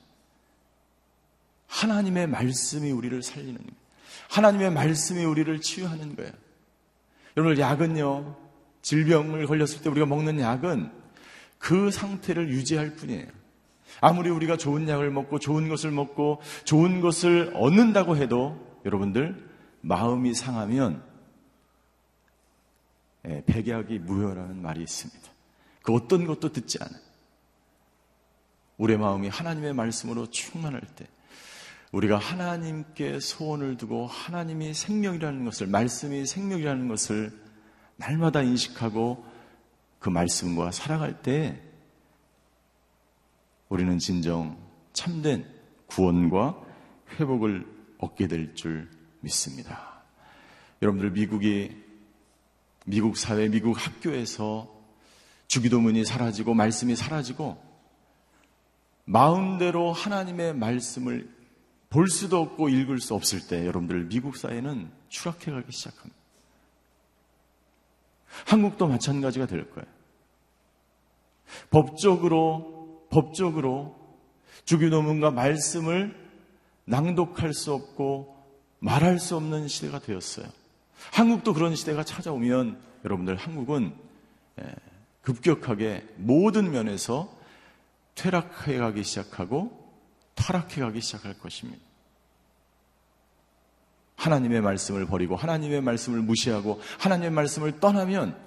하나님의 1.68 2.28
말씀이 2.28 2.92
우리를 2.92 3.24
살리는 3.24 3.56
겁니다. 3.56 3.78
하나님의 4.30 4.72
말씀이 4.72 5.24
우리를 5.24 5.62
치유하는 5.62 6.18
거예요. 6.18 6.32
여러분, 7.38 7.58
약은요, 7.58 8.36
질병을 8.82 9.48
걸렸을 9.48 9.82
때 9.82 9.90
우리가 9.90 10.06
먹는 10.06 10.42
약은 10.42 10.92
그 11.58 11.92
상태를 11.92 12.50
유지할 12.50 12.96
뿐이에요. 12.96 13.28
아무리 14.02 14.30
우리가 14.30 14.58
좋은 14.58 14.90
약을 14.90 15.10
먹고 15.10 15.40
좋은 15.40 15.70
것을 15.70 15.92
먹고 15.92 16.42
좋은 16.66 17.00
것을 17.00 17.54
얻는다고 17.56 18.18
해도 18.18 18.60
여러분들 18.84 19.50
마음이 19.80 20.34
상하면 20.34 21.02
예, 23.26 23.44
백약이 23.46 24.00
무효라는 24.00 24.62
말이 24.62 24.82
있습니다. 24.82 25.32
그 25.84 25.94
어떤 25.94 26.26
것도 26.26 26.52
듣지 26.52 26.80
않아요. 26.82 27.03
우리의 28.78 29.00
마음이 29.00 29.30
하나님의 29.30 29.74
말씀으로 29.74 30.30
충만할 30.30 30.82
때 30.96 31.08
우리가 31.92 32.18
하나님께 32.18 33.20
소원을 33.20 33.78
두고 33.78 34.08
하나님이 34.08 34.74
생명이라는 34.74 35.46
것을, 35.46 35.68
말씀이 35.68 36.26
생명이라는 36.26 36.88
것을 36.88 37.32
날마다 37.98 38.42
인식하고 38.42 39.26
그 40.00 40.10
말씀과 40.10 40.72
살아갈 40.72 41.22
때 41.22 41.62
우리는 43.70 44.00
진정 44.00 44.58
참된 44.92 45.46
구원과 45.86 46.60
회복을 47.20 47.66
얻게 48.00 48.28
될 48.28 48.56
줄 48.56 48.90
믿습니다. 49.22 50.04
여러분들 50.82 51.12
미국이 51.12 51.78
미국 52.86 53.18
사회, 53.18 53.48
미국 53.48 53.74
학교에서 53.74 54.70
주기도문이 55.48 56.04
사라지고 56.04 56.54
말씀이 56.54 56.96
사라지고 56.96 57.73
마음대로 59.06 59.92
하나님의 59.92 60.56
말씀을 60.56 61.30
볼 61.90 62.08
수도 62.08 62.40
없고 62.40 62.70
읽을 62.70 63.00
수 63.00 63.14
없을 63.14 63.48
때 63.48 63.66
여러분들 63.66 64.08
미국 64.08 64.38
사회는 64.38 64.90
추락해 65.10 65.52
가기 65.52 65.72
시작합니다. 65.72 66.16
한국도 68.48 68.88
마찬가지가 68.88 69.46
될 69.46 69.70
거예요. 69.70 69.88
법적으로, 71.70 73.08
법적으로 73.12 73.96
주기도문과 74.66 75.32
말씀을 75.32 76.18
낭독할 76.86 77.54
수 77.54 77.74
없고 77.74 78.36
말할 78.80 79.20
수 79.20 79.36
없는 79.36 79.68
시대가 79.68 80.00
되었어요. 80.00 80.48
한국도 81.12 81.54
그런 81.54 81.76
시대가 81.76 82.04
찾아오면 82.04 82.80
여러분들 83.06 83.36
한국은 83.36 83.94
예, 84.62 84.76
급격하게 85.22 86.06
모든 86.18 86.72
면에서 86.72 87.34
퇴락해 88.16 88.78
가기 88.78 89.04
시작하고 89.04 89.84
타락해 90.36 90.82
가기 90.82 91.02
시작할 91.02 91.38
것입니다. 91.40 91.82
하나님의 94.16 94.62
말씀을 94.62 95.06
버리고 95.06 95.36
하나님의 95.36 95.82
말씀을 95.82 96.22
무시하고 96.22 96.82
하나님의 97.00 97.32
말씀을 97.32 97.80
떠나면 97.80 98.38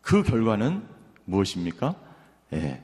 그 0.00 0.22
결과는 0.22 0.86
무엇입니까? 1.24 1.94
예. 2.54 2.82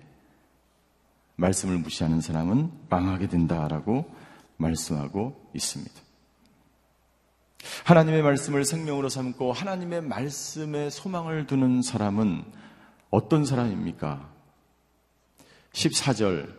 말씀을 1.36 1.78
무시하는 1.78 2.20
사람은 2.20 2.70
망하게 2.90 3.28
된다라고 3.28 4.14
말씀하고 4.56 5.50
있습니다. 5.54 5.92
하나님의 7.84 8.22
말씀을 8.22 8.64
생명으로 8.64 9.08
삼고 9.08 9.52
하나님의 9.52 10.02
말씀에 10.02 10.90
소망을 10.90 11.46
두는 11.46 11.82
사람은 11.82 12.44
어떤 13.10 13.44
사람입니까? 13.44 14.33
14절 15.74 16.54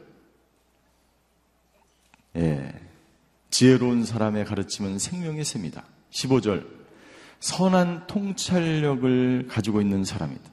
예, 2.35 2.73
지혜로운 3.49 4.05
사람의 4.05 4.45
가르침은 4.45 4.99
생명의 4.99 5.45
셈이다. 5.45 5.83
15절 6.11 6.67
선한 7.39 8.07
통찰력을 8.07 9.47
가지고 9.47 9.81
있는 9.81 10.03
사람이다. 10.03 10.43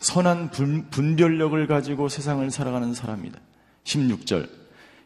선한 0.00 0.50
분, 0.50 0.90
별력을 0.90 1.66
가지고 1.68 2.08
세상을 2.08 2.50
살아가는 2.50 2.92
사람이다. 2.92 3.38
16절 3.84 4.50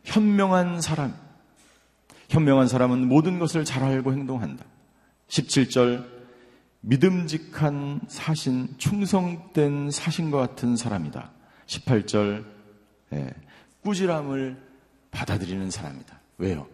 현명한 0.04 0.80
사람 0.80 1.14
현명한 2.30 2.68
사람은 2.68 3.06
모든 3.06 3.38
것을 3.38 3.64
잘 3.64 3.84
알고 3.84 4.12
행동한다. 4.12 4.64
17절 5.28 6.06
믿음직한 6.80 8.00
사신, 8.08 8.74
충성된 8.78 9.90
사신과 9.90 10.38
같은 10.38 10.76
사람이다. 10.76 11.30
18절, 11.66 12.55
예, 13.12 13.30
꾸지람을 13.82 14.56
받아들이는 15.10 15.70
사람이다. 15.70 16.20
왜요? 16.38 16.66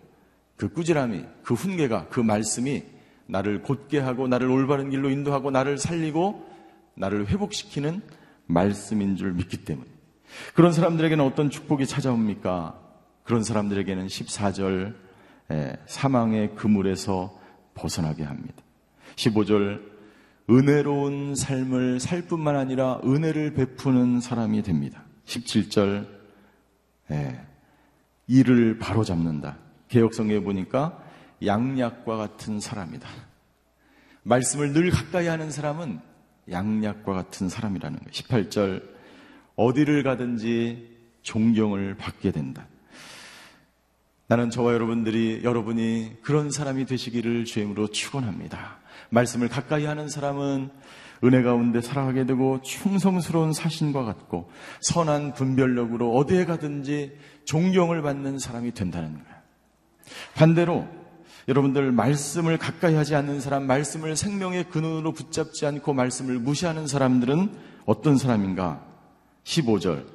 그 0.56 0.68
꾸지람이, 0.72 1.24
그 1.42 1.54
훈계가, 1.54 2.08
그 2.08 2.20
말씀이 2.20 2.84
나를 3.26 3.62
곧게 3.62 3.98
하고, 3.98 4.28
나를 4.28 4.48
올바른 4.48 4.90
길로 4.90 5.10
인도하고, 5.10 5.50
나를 5.50 5.78
살리고, 5.78 6.48
나를 6.94 7.28
회복시키는 7.28 8.02
말씀인 8.46 9.16
줄 9.16 9.32
믿기 9.32 9.64
때문에. 9.64 9.88
그런 10.54 10.72
사람들에게는 10.72 11.24
어떤 11.24 11.50
축복이 11.50 11.86
찾아옵니까? 11.86 12.78
그런 13.24 13.42
사람들에게는 13.42 14.06
14절, 14.06 14.94
예, 15.52 15.76
사망의 15.86 16.54
그물에서 16.54 17.38
벗어나게 17.74 18.24
합니다. 18.24 18.54
15절, 19.16 19.80
은혜로운 20.50 21.34
삶을 21.34 22.00
살 22.00 22.22
뿐만 22.22 22.56
아니라 22.56 23.00
은혜를 23.04 23.54
베푸는 23.54 24.20
사람이 24.20 24.62
됩니다. 24.62 25.04
17절, 25.26 26.21
예, 27.10 27.40
일을 28.26 28.78
바로 28.78 29.04
잡는다. 29.04 29.58
개혁성에 29.88 30.40
보니까 30.40 31.02
양약과 31.44 32.16
같은 32.16 32.60
사람이다. 32.60 33.08
말씀을 34.22 34.72
늘 34.72 34.90
가까이 34.90 35.26
하는 35.26 35.50
사람은 35.50 36.00
양약과 36.50 37.12
같은 37.12 37.48
사람이라는 37.48 37.98
거예요. 37.98 38.10
18절, 38.10 38.82
어디를 39.56 40.02
가든지 40.02 40.90
존경을 41.22 41.96
받게 41.96 42.30
된다. 42.30 42.66
나는 44.32 44.48
저와 44.48 44.72
여러분들이, 44.72 45.42
여러분이 45.44 46.22
그런 46.22 46.50
사람이 46.50 46.86
되시기를 46.86 47.44
주임으로 47.44 47.88
축원합니다. 47.88 48.78
말씀을 49.10 49.50
가까이 49.50 49.84
하는 49.84 50.08
사람은 50.08 50.70
은혜 51.22 51.42
가운데 51.42 51.82
살아가게 51.82 52.24
되고 52.24 52.62
충성스러운 52.62 53.52
사신과 53.52 54.04
같고 54.04 54.50
선한 54.80 55.34
분별력으로 55.34 56.14
어디에 56.14 56.46
가든지 56.46 57.12
존경을 57.44 58.00
받는 58.00 58.38
사람이 58.38 58.72
된다는 58.72 59.12
거예요. 59.12 59.36
반대로 60.34 60.88
여러분들 61.46 61.92
말씀을 61.92 62.56
가까이 62.56 62.94
하지 62.94 63.14
않는 63.14 63.38
사람, 63.38 63.66
말씀을 63.66 64.16
생명의 64.16 64.70
근원으로 64.70 65.12
붙잡지 65.12 65.66
않고 65.66 65.92
말씀을 65.92 66.38
무시하는 66.38 66.86
사람들은 66.86 67.52
어떤 67.84 68.16
사람인가? 68.16 68.82
15절. 69.44 70.06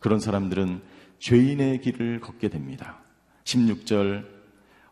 그런 0.00 0.18
사람들은 0.18 0.82
죄인의 1.20 1.82
길을 1.82 2.18
걷게 2.18 2.48
됩니다. 2.48 3.03
16절. 3.44 4.26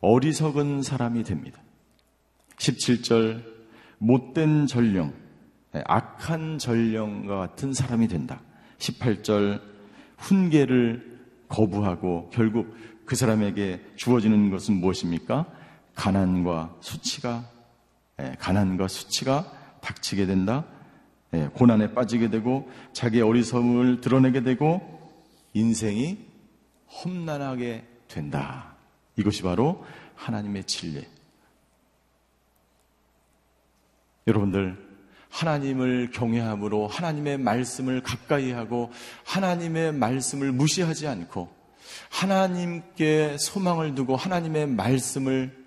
어리석은 0.00 0.82
사람이 0.82 1.23
됩니다. 1.25 1.61
17절 2.56 3.42
못된 3.99 4.66
전령, 4.66 5.12
네, 5.73 5.82
악한 5.87 6.59
전령과 6.59 7.37
같은 7.37 7.73
사람이 7.73 8.09
된다. 8.09 8.40
18절 8.78 9.61
훈계를 10.18 11.21
거부하고 11.49 12.30
결국 12.32 12.75
그 13.04 13.14
사람에게 13.14 13.80
주어지는 13.97 14.50
것은 14.50 14.75
무엇입니까? 14.75 15.47
가난과 15.94 16.76
수치가 16.80 17.44
네, 18.16 18.35
가난과 18.38 18.88
수치가 18.88 19.50
닥치게 19.80 20.26
된다. 20.26 20.64
네, 21.30 21.49
고난에 21.54 21.94
빠지게 21.94 22.28
되고 22.30 22.68
자기의 22.92 23.23
어리석음을 23.23 24.00
드러내게 24.00 24.42
되고 24.42 25.12
인생이 25.54 26.18
험난하게 26.88 27.85
된다. 28.12 28.76
이것이 29.16 29.43
바로 29.43 29.84
하나님의 30.15 30.65
진리. 30.65 31.04
여러분들 34.26 34.76
하나님을 35.28 36.10
경외함으로 36.13 36.87
하나님의 36.87 37.39
말씀을 37.39 38.02
가까이 38.02 38.52
하고 38.52 38.93
하나님의 39.25 39.93
말씀을 39.95 40.52
무시하지 40.52 41.08
않고 41.08 41.49
하나님께 42.10 43.39
소망을 43.39 43.95
두고 43.95 44.15
하나님의 44.17 44.69
말씀을 44.69 45.63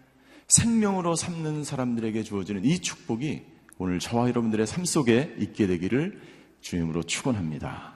생명으로 0.48 1.16
삼는 1.16 1.64
사람들에게 1.64 2.22
주어지는 2.24 2.64
이 2.64 2.80
축복이 2.80 3.44
오늘 3.78 4.00
저와 4.00 4.30
여러분들의 4.30 4.68
삶 4.68 4.86
속에 4.86 5.36
있게 5.40 5.68
되기를 5.68 6.22
주님으로 6.62 7.04
축원합니다. 7.04 7.95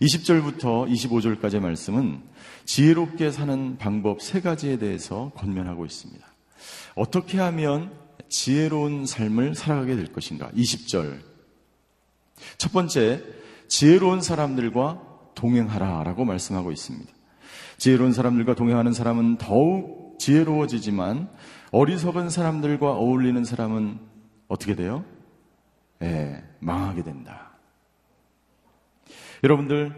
20절부터 0.00 0.88
25절까지의 0.90 1.60
말씀은 1.60 2.22
지혜롭게 2.64 3.30
사는 3.30 3.76
방법 3.78 4.22
세 4.22 4.40
가지에 4.40 4.78
대해서 4.78 5.32
권면하고 5.36 5.84
있습니다. 5.84 6.26
어떻게 6.94 7.38
하면 7.38 7.92
지혜로운 8.28 9.06
삶을 9.06 9.54
살아가게 9.54 9.96
될 9.96 10.12
것인가? 10.12 10.50
20절. 10.52 11.20
첫 12.58 12.72
번째, 12.72 13.22
지혜로운 13.68 14.20
사람들과 14.20 15.00
동행하라 15.34 16.04
라고 16.04 16.24
말씀하고 16.24 16.72
있습니다. 16.72 17.12
지혜로운 17.78 18.12
사람들과 18.12 18.54
동행하는 18.54 18.92
사람은 18.92 19.38
더욱 19.38 20.16
지혜로워지지만 20.18 21.28
어리석은 21.70 22.30
사람들과 22.30 22.92
어울리는 22.92 23.44
사람은 23.44 23.98
어떻게 24.48 24.74
돼요? 24.74 25.04
예, 26.02 26.42
망하게 26.60 27.02
된다. 27.02 27.53
여러분들, 29.44 29.92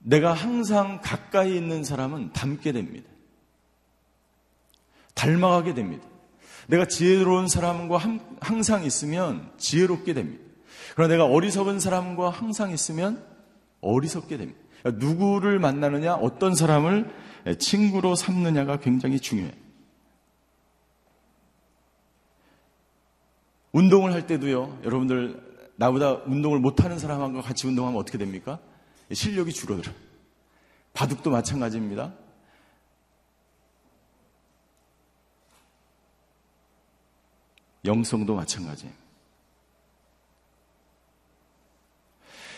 내가 0.00 0.32
항상 0.32 1.00
가까이 1.00 1.56
있는 1.56 1.84
사람은 1.84 2.32
닮게 2.32 2.72
됩니다. 2.72 3.08
닮아가게 5.14 5.74
됩니다. 5.74 6.04
내가 6.66 6.84
지혜로운 6.86 7.46
사람과 7.46 7.98
항상 8.40 8.84
있으면 8.84 9.52
지혜롭게 9.56 10.14
됩니다. 10.14 10.42
그러나 10.96 11.12
내가 11.12 11.26
어리석은 11.26 11.78
사람과 11.78 12.30
항상 12.30 12.72
있으면 12.72 13.24
어리석게 13.80 14.36
됩니다. 14.36 14.58
그러니까 14.82 15.06
누구를 15.06 15.60
만나느냐, 15.60 16.14
어떤 16.14 16.56
사람을 16.56 17.08
친구로 17.60 18.16
삼느냐가 18.16 18.80
굉장히 18.80 19.20
중요해요. 19.20 19.52
운동을 23.70 24.12
할 24.12 24.26
때도요, 24.26 24.80
여러분들, 24.82 25.51
나보다 25.82 26.12
운동을 26.26 26.60
못하는 26.60 26.96
사람과 26.96 27.42
같이 27.42 27.66
운동하면 27.66 28.00
어떻게 28.00 28.16
됩니까? 28.16 28.60
실력이 29.12 29.52
줄어들어요. 29.52 29.92
바둑도 30.92 31.30
마찬가지입니다. 31.30 32.12
영성도 37.84 38.36
마찬가지예요. 38.36 38.94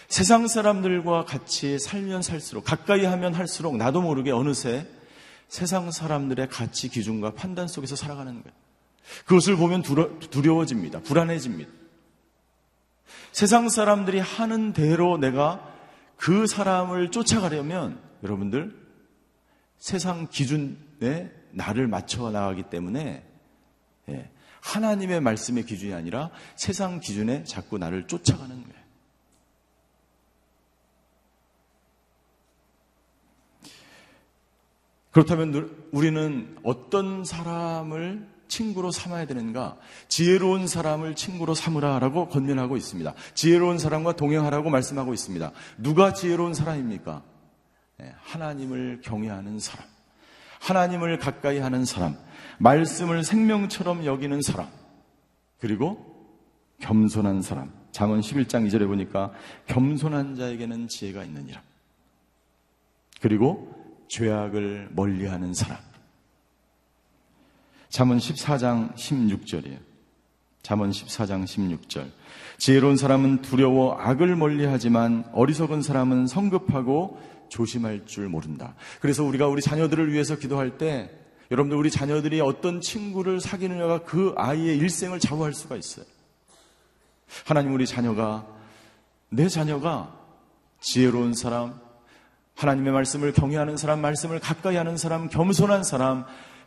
세상 0.08 0.46
사람들과 0.46 1.24
같이 1.24 1.78
살면 1.78 2.20
살수록 2.20 2.64
가까이 2.64 3.06
하면 3.06 3.32
할수록 3.32 3.78
나도 3.78 4.02
모르게 4.02 4.32
어느새 4.32 4.86
세상 5.48 5.90
사람들의 5.90 6.48
가치 6.50 6.90
기준과 6.90 7.34
판단 7.34 7.68
속에서 7.68 7.96
살아가는 7.96 8.34
거예요. 8.34 8.56
그것을 9.24 9.56
보면 9.56 9.82
두려워집니다. 9.82 11.00
불안해집니다. 11.00 11.83
세상 13.34 13.68
사람들이 13.68 14.20
하는 14.20 14.72
대로 14.72 15.18
내가 15.18 15.68
그 16.16 16.46
사람을 16.46 17.10
쫓아가려면 17.10 18.00
여러분들 18.22 18.72
세상 19.76 20.28
기준에 20.28 21.32
나를 21.50 21.88
맞춰 21.88 22.30
나가기 22.30 22.70
때문에 22.70 23.26
예, 24.08 24.30
하나님의 24.60 25.20
말씀의 25.20 25.66
기준이 25.66 25.92
아니라 25.94 26.30
세상 26.54 27.00
기준에 27.00 27.42
자꾸 27.42 27.76
나를 27.76 28.06
쫓아가는 28.06 28.54
거예요. 28.54 28.84
그렇다면 35.10 35.88
우리는 35.90 36.56
어떤 36.62 37.24
사람을 37.24 38.28
친구로 38.54 38.92
삼아야 38.92 39.26
되는가? 39.26 39.76
지혜로운 40.06 40.68
사람을 40.68 41.16
친구로 41.16 41.54
삼으라라고 41.54 42.28
권면하고 42.28 42.76
있습니다. 42.76 43.12
지혜로운 43.34 43.78
사람과 43.78 44.12
동행하라고 44.14 44.70
말씀하고 44.70 45.12
있습니다. 45.12 45.50
누가 45.78 46.12
지혜로운 46.12 46.54
사람입니까? 46.54 47.22
네, 47.98 48.12
하나님을 48.22 49.00
경외하는 49.02 49.58
사람. 49.58 49.86
하나님을 50.60 51.18
가까이 51.18 51.58
하는 51.58 51.84
사람. 51.84 52.16
말씀을 52.58 53.24
생명처럼 53.24 54.04
여기는 54.04 54.40
사람, 54.42 54.68
그리고 55.58 56.14
겸손한 56.78 57.42
사람. 57.42 57.72
잠언 57.90 58.20
11장 58.20 58.66
2절에 58.68 58.86
보니까 58.86 59.32
겸손한 59.66 60.36
자에게는 60.36 60.88
지혜가 60.88 61.24
있느니라. 61.24 61.60
그리고 63.20 63.74
죄악을 64.08 64.90
멀리하는 64.92 65.54
사람. 65.54 65.78
잠언 67.94 68.18
14장 68.18 68.92
16절이에요. 68.96 69.78
잠언 70.64 70.90
14장 70.90 71.44
16절. 71.44 72.10
지혜로운 72.58 72.96
사람은 72.96 73.42
두려워 73.42 73.96
악을 74.00 74.34
멀리하지만 74.34 75.24
어리석은 75.32 75.80
사람은 75.80 76.26
성급하고 76.26 77.20
조심할 77.50 78.04
줄 78.06 78.28
모른다. 78.28 78.74
그래서 79.00 79.22
우리가 79.22 79.46
우리 79.46 79.62
자녀들을 79.62 80.12
위해서 80.12 80.36
기도할 80.36 80.76
때 80.76 81.08
여러분들 81.52 81.78
우리 81.78 81.88
자녀들이 81.88 82.40
어떤 82.40 82.80
친구를 82.80 83.40
사귀느냐가 83.40 84.02
그 84.02 84.34
아이의 84.36 84.76
일생을 84.78 85.20
좌우할 85.20 85.54
수가 85.54 85.76
있어요. 85.76 86.04
하나님 87.44 87.74
우리 87.74 87.86
자녀가 87.86 88.44
내 89.28 89.46
자녀가 89.46 90.18
지혜로운 90.80 91.32
사람, 91.32 91.78
하나님의 92.56 92.92
말씀을 92.92 93.32
경외하는 93.32 93.76
사람, 93.76 94.00
말씀을 94.00 94.40
가까이 94.40 94.74
하는 94.74 94.96
사람, 94.96 95.28
겸손한 95.28 95.84
사람, 95.84 96.24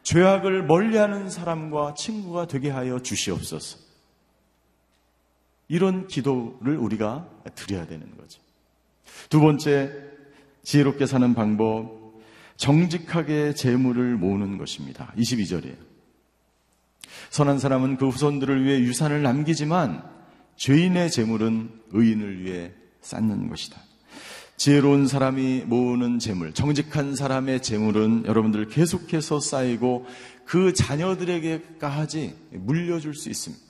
죄악을 0.07 0.63
멀리하는 0.63 1.29
사람과 1.29 1.93
친구가 1.93 2.47
되게 2.47 2.69
하여 2.69 3.01
주시옵소서. 3.01 3.77
이런 5.67 6.07
기도를 6.07 6.77
우리가 6.77 7.29
드려야 7.55 7.85
되는 7.85 8.15
거죠. 8.15 8.41
두 9.29 9.41
번째, 9.41 9.91
지혜롭게 10.63 11.07
사는 11.07 11.33
방법, 11.33 12.13
정직하게 12.55 13.53
재물을 13.53 14.15
모으는 14.15 14.57
것입니다. 14.57 15.11
22절이에요. 15.17 15.75
선한 17.29 17.59
사람은 17.59 17.97
그 17.97 18.07
후손들을 18.07 18.63
위해 18.63 18.79
유산을 18.79 19.21
남기지만 19.21 20.09
죄인의 20.55 21.11
재물은 21.11 21.81
의인을 21.91 22.45
위해 22.45 22.71
쌓는 23.01 23.49
것이다. 23.49 23.86
지혜로운 24.57 25.07
사람이 25.07 25.65
모으는 25.67 26.17
재물, 26.17 26.51
정직한 26.51 27.15
사람의 27.15 27.61
재물은 27.61 28.25
여러분들 28.25 28.67
계속해서 28.67 29.39
쌓이고 29.39 30.07
그 30.45 30.73
자녀들에게까지 30.73 32.35
물려줄 32.51 33.13
수 33.13 33.29
있습니다. 33.29 33.63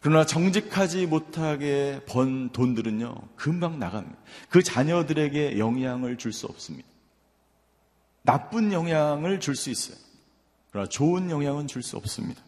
그러나 0.00 0.24
정직하지 0.24 1.06
못하게 1.06 2.02
번 2.06 2.50
돈들은요, 2.50 3.14
금방 3.36 3.78
나갑니다. 3.78 4.16
그 4.48 4.62
자녀들에게 4.62 5.58
영향을 5.58 6.16
줄 6.16 6.32
수 6.32 6.46
없습니다. 6.46 6.86
나쁜 8.22 8.72
영향을 8.72 9.40
줄 9.40 9.56
수 9.56 9.70
있어요. 9.70 9.96
그러나 10.70 10.88
좋은 10.88 11.30
영향은 11.30 11.66
줄 11.66 11.82
수 11.82 11.96
없습니다. 11.96 12.42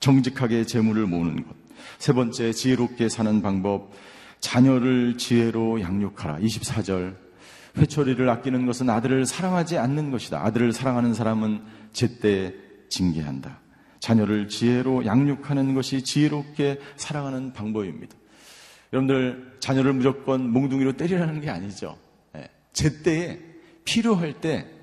정직하게 0.00 0.64
재물을 0.64 1.06
모으는 1.06 1.46
것. 1.46 1.67
세 1.98 2.12
번째, 2.12 2.52
지혜롭게 2.52 3.08
사는 3.08 3.42
방법. 3.42 3.92
자녀를 4.40 5.16
지혜로 5.18 5.80
양육하라. 5.80 6.38
24절. 6.38 7.16
회초리를 7.76 8.28
아끼는 8.28 8.66
것은 8.66 8.90
아들을 8.90 9.26
사랑하지 9.26 9.78
않는 9.78 10.10
것이다. 10.10 10.44
아들을 10.44 10.72
사랑하는 10.72 11.14
사람은 11.14 11.62
제때 11.92 12.54
징계한다. 12.88 13.60
자녀를 14.00 14.48
지혜로 14.48 15.06
양육하는 15.06 15.74
것이 15.74 16.02
지혜롭게 16.02 16.78
살아가는 16.96 17.52
방법입니다. 17.52 18.16
여러분들 18.92 19.56
자녀를 19.60 19.92
무조건 19.92 20.50
몽둥이로 20.50 20.96
때리라는 20.96 21.40
게 21.40 21.50
아니죠. 21.50 21.98
예. 22.36 22.48
제때에 22.72 23.38
필요할 23.84 24.40
때 24.40 24.66
예, 24.66 24.77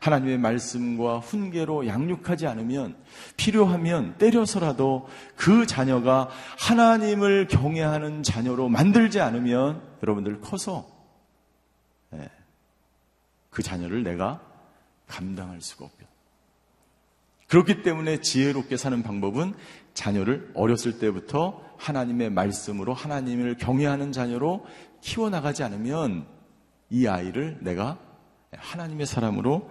하나님의 0.00 0.38
말씀과 0.38 1.18
훈계로 1.20 1.86
양육하지 1.86 2.46
않으면 2.46 2.96
필요하면 3.36 4.18
때려서라도 4.18 5.08
그 5.36 5.66
자녀가 5.66 6.28
하나님을 6.58 7.48
경외하는 7.48 8.22
자녀로 8.22 8.68
만들지 8.68 9.20
않으면 9.20 9.82
여러분들 10.02 10.40
커서 10.40 10.86
예, 12.14 12.28
그 13.50 13.62
자녀를 13.62 14.02
내가 14.02 14.42
감당할 15.06 15.60
수가 15.60 15.86
없죠. 15.86 16.06
그렇기 17.48 17.82
때문에 17.82 18.20
지혜롭게 18.20 18.76
사는 18.76 19.02
방법은 19.02 19.54
자녀를 19.94 20.50
어렸을 20.54 20.98
때부터 20.98 21.62
하나님의 21.78 22.30
말씀으로 22.30 22.92
하나님을 22.94 23.56
경외하는 23.56 24.12
자녀로 24.12 24.66
키워나가지 25.00 25.62
않으면 25.62 26.26
이 26.90 27.06
아이를 27.06 27.58
내가 27.60 27.98
하나님의 28.58 29.06
사람으로 29.06 29.70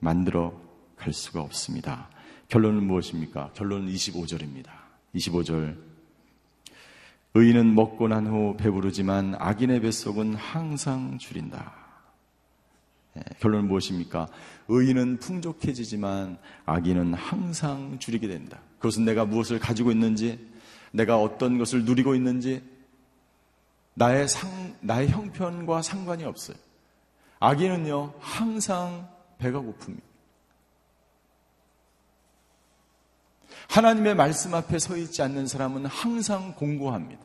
만들어 0.00 0.52
갈 0.96 1.12
수가 1.12 1.40
없습니다. 1.40 2.08
결론은 2.48 2.84
무엇입니까? 2.84 3.52
결론은 3.54 3.88
25절입니다. 3.92 4.68
25절. 5.14 5.76
의인은 7.34 7.74
먹고 7.74 8.06
난 8.08 8.26
후 8.26 8.56
배부르지만 8.56 9.34
악인의 9.38 9.80
뱃속은 9.80 10.34
항상 10.34 11.18
줄인다. 11.18 11.74
네, 13.14 13.22
결론은 13.40 13.68
무엇입니까? 13.68 14.28
의인은 14.68 15.18
풍족해지지만 15.18 16.38
악인은 16.64 17.14
항상 17.14 17.98
줄이게 17.98 18.28
된다. 18.28 18.60
그것은 18.78 19.04
내가 19.04 19.24
무엇을 19.24 19.58
가지고 19.58 19.90
있는지, 19.90 20.38
내가 20.92 21.20
어떤 21.20 21.58
것을 21.58 21.84
누리고 21.84 22.14
있는지, 22.14 22.62
나의 23.94 24.28
상, 24.28 24.74
나의 24.80 25.08
형편과 25.08 25.82
상관이 25.82 26.24
없어요. 26.24 26.56
악인은요, 27.44 28.14
항상 28.20 29.08
배가 29.38 29.60
고픕니다. 29.60 30.00
하나님의 33.68 34.14
말씀 34.14 34.54
앞에 34.54 34.78
서 34.78 34.96
있지 34.96 35.20
않는 35.20 35.46
사람은 35.46 35.84
항상 35.86 36.54
공고합니다. 36.54 37.22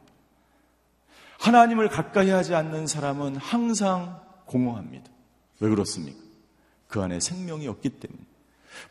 하나님을 1.39 1.87
가까이 1.87 2.29
하지 2.31 2.53
않는 2.53 2.85
사람은 2.87 3.37
항상 3.37 4.21
공허합니다. 4.45 5.09
왜 5.61 5.69
그렇습니까? 5.69 6.19
그 6.87 7.01
안에 7.01 7.19
생명이 7.21 7.67
없기 7.67 7.89
때문에. 7.89 8.21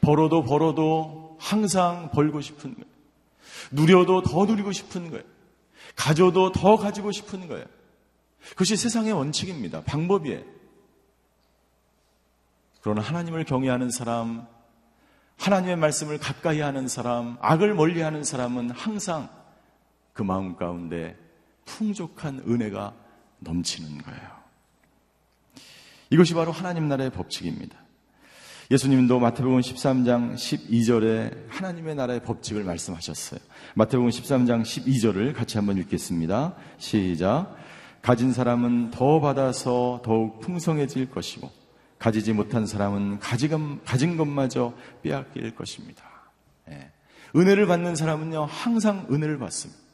벌어도 0.00 0.42
벌어도 0.44 1.36
항상 1.40 2.10
벌고 2.10 2.40
싶은 2.40 2.74
거예요. 2.74 2.86
누려도 3.70 4.22
더 4.22 4.46
누리고 4.46 4.72
싶은 4.72 5.10
거예요. 5.10 5.24
가져도 5.94 6.52
더 6.52 6.76
가지고 6.76 7.12
싶은 7.12 7.48
거예요. 7.48 7.66
그것이 8.50 8.76
세상의 8.76 9.12
원칙입니다. 9.12 9.82
방법이에요. 9.82 10.57
그러나 12.88 13.02
하나님을 13.02 13.44
경외하는 13.44 13.90
사람, 13.90 14.46
하나님의 15.36 15.76
말씀을 15.76 16.16
가까이 16.16 16.60
하는 16.60 16.88
사람, 16.88 17.36
악을 17.42 17.74
멀리 17.74 18.00
하는 18.00 18.24
사람은 18.24 18.70
항상 18.70 19.28
그 20.14 20.22
마음 20.22 20.56
가운데 20.56 21.14
풍족한 21.66 22.44
은혜가 22.48 22.94
넘치는 23.40 23.98
거예요. 23.98 24.20
이것이 26.08 26.32
바로 26.32 26.50
하나님 26.50 26.88
나라의 26.88 27.10
법칙입니다. 27.10 27.76
예수님도 28.70 29.20
마태복음 29.20 29.60
13장 29.60 30.36
12절에 30.36 31.46
하나님의 31.50 31.94
나라의 31.94 32.22
법칙을 32.22 32.64
말씀하셨어요. 32.64 33.38
마태복음 33.74 34.08
13장 34.08 34.62
12절을 34.62 35.34
같이 35.34 35.58
한번 35.58 35.76
읽겠습니다. 35.76 36.54
시작. 36.78 37.54
가진 38.00 38.32
사람은 38.32 38.92
더 38.92 39.20
받아서 39.20 40.00
더욱 40.02 40.40
풍성해질 40.40 41.10
것이고 41.10 41.57
가지지 41.98 42.32
못한 42.32 42.66
사람은 42.66 43.18
가진, 43.18 43.82
가진 43.84 44.16
것마저 44.16 44.72
빼앗길 45.02 45.54
것입니다. 45.54 46.04
예. 46.68 46.90
은혜를 47.34 47.66
받는 47.66 47.96
사람은요, 47.96 48.44
항상 48.44 49.06
은혜를 49.10 49.38
받습니다. 49.38 49.88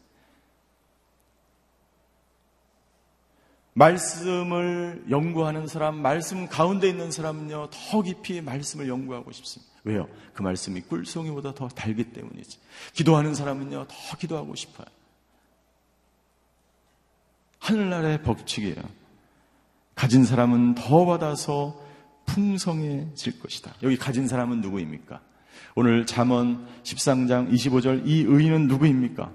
말씀을 3.73 5.05
연구하는 5.11 5.67
사람, 5.67 5.97
말씀 5.97 6.47
가운데 6.47 6.89
있는 6.89 7.11
사람은요, 7.11 7.71
더 7.71 8.03
깊이 8.03 8.41
말씀을 8.41 8.89
연구하고 8.89 9.33
싶습니다. 9.33 9.73
왜요? 9.83 10.09
그 10.33 10.43
말씀이 10.43 10.81
꿀송이보다 10.83 11.55
더 11.55 11.69
달기 11.69 12.05
때문이지. 12.05 12.59
기도하는 12.93 13.35
사람은요, 13.35 13.87
더 13.89 14.17
기도하고 14.17 14.55
싶어요. 14.55 14.87
하늘나라의 17.59 18.23
법칙이에요. 18.23 18.83
가진 19.95 20.25
사람은 20.25 20.75
더 20.75 21.05
받아서 21.07 21.84
풍성해질 22.27 23.39
것이다. 23.41 23.75
여기 23.83 23.97
가진 23.97 24.27
사람은 24.29 24.61
누구입니까? 24.61 25.21
오늘 25.77 26.07
잠언 26.07 26.67
13장 26.83 27.51
25절 27.53 28.07
이 28.07 28.25
의인은 28.27 28.69
누구입니까? 28.69 29.33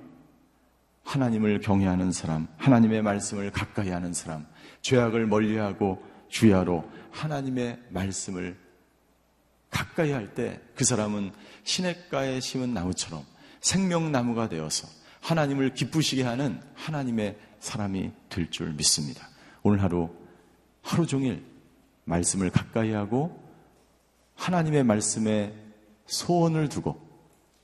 하나님을 1.03 1.59
경외하는 1.61 2.11
사람, 2.11 2.47
하나님의 2.57 3.01
말씀을 3.01 3.51
가까이 3.51 3.89
하는 3.89 4.13
사람, 4.13 4.45
죄악을 4.81 5.25
멀리하고 5.27 6.03
주야로 6.29 6.89
하나님의 7.11 7.79
말씀을 7.89 8.57
가까이 9.71 10.11
할 10.11 10.33
때 10.33 10.59
그 10.75 10.83
사람은 10.85 11.31
시냇가에 11.63 12.39
심은 12.39 12.73
나무처럼 12.73 13.23
생명나무가 13.61 14.47
되어서 14.49 14.87
하나님을 15.21 15.73
기쁘시게 15.73 16.23
하는 16.23 16.61
하나님의 16.75 17.37
사람이 17.59 18.11
될 18.29 18.49
줄 18.49 18.73
믿습니다. 18.73 19.27
오늘 19.63 19.81
하루 19.83 20.09
하루 20.81 21.05
종일 21.05 21.43
말씀을 22.09 22.49
가까이 22.49 22.91
하고 22.91 23.39
하나님의 24.35 24.83
말씀에 24.83 25.53
소원을 26.07 26.69
두고 26.69 26.99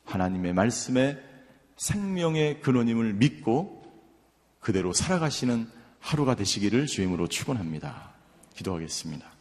하나님의 0.05 0.53
말씀에 0.53 1.19
생명의 1.77 2.61
근원임을 2.61 3.13
믿고 3.13 3.83
그대로 4.59 4.93
살아가시는 4.93 5.69
하루가 5.99 6.35
되시기를 6.35 6.85
주임으로 6.85 7.27
축원합니다. 7.27 8.13
기도하겠습니다. 8.53 9.33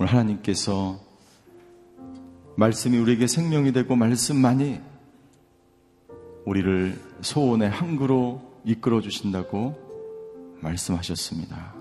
오늘 0.00 0.12
하나님께서 0.12 1.07
말씀이 2.58 2.98
우리에게 2.98 3.28
생명이 3.28 3.70
되고 3.70 3.94
말씀만이 3.94 4.80
우리를 6.44 7.00
소원의 7.20 7.70
항구로 7.70 8.42
이끌어 8.64 9.00
주신다고 9.00 9.78
말씀하셨습니다. 10.60 11.72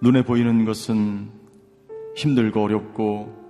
눈에 0.00 0.24
보이는 0.24 0.64
것은 0.64 1.30
힘들고 2.16 2.62
어렵고 2.62 3.42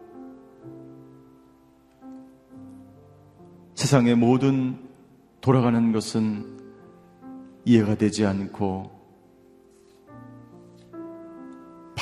세상의 3.77 4.17
모든 4.17 4.77
돌아가는 5.41 5.93
것은 5.93 6.59
이해가 7.65 7.95
되지 7.95 8.27
않고 8.27 8.92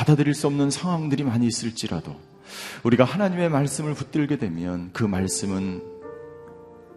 받아들일 0.01 0.33
수 0.33 0.47
없는 0.47 0.71
상황들이 0.71 1.25
많이 1.25 1.47
있을지라도 1.47 2.17
우리가 2.85 3.05
하나님의 3.05 3.51
말씀을 3.51 3.93
붙들게 3.93 4.39
되면 4.39 4.89
그 4.95 5.05
말씀은 5.05 5.83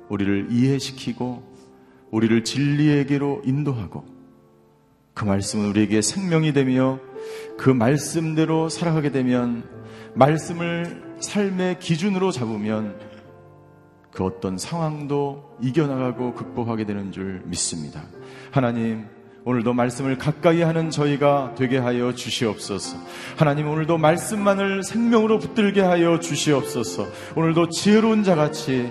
우리를 0.08 0.48
이해시키고 0.52 1.44
우리를 2.12 2.46
진리에게로 2.46 3.42
인도하고 3.44 4.06
그 5.14 5.26
말씀은 5.26 5.68
우리에게 5.72 6.02
생명이 6.02 6.54
되며 6.54 6.98
그 7.58 7.70
말씀대로 7.70 8.70
살아가게 8.70 9.12
되면 9.12 9.70
말씀을 10.14 11.18
삶의 11.20 11.80
기준으로 11.80 12.32
잡으면 12.32 12.98
그 14.12 14.24
어떤 14.24 14.58
상황도 14.58 15.58
이겨나가고 15.62 16.36
극복하게 16.36 16.86
되는 16.86 17.12
줄 17.12 17.42
믿습니다. 17.48 18.06
하나님, 18.52 19.08
오늘도 19.46 19.74
말씀을 19.74 20.18
가까이 20.18 20.62
하는 20.62 20.90
저희가 20.90 21.56
되게 21.58 21.78
하여 21.78 22.14
주시옵소서. 22.14 22.98
하나님 23.36 23.68
오늘도 23.68 23.98
말씀만을 23.98 24.84
생명으로 24.84 25.40
붙들게 25.40 25.82
하여 25.82 26.20
주시옵소서. 26.20 27.08
오늘도 27.36 27.70
지혜로운 27.70 28.24
자 28.24 28.36
같이 28.36 28.90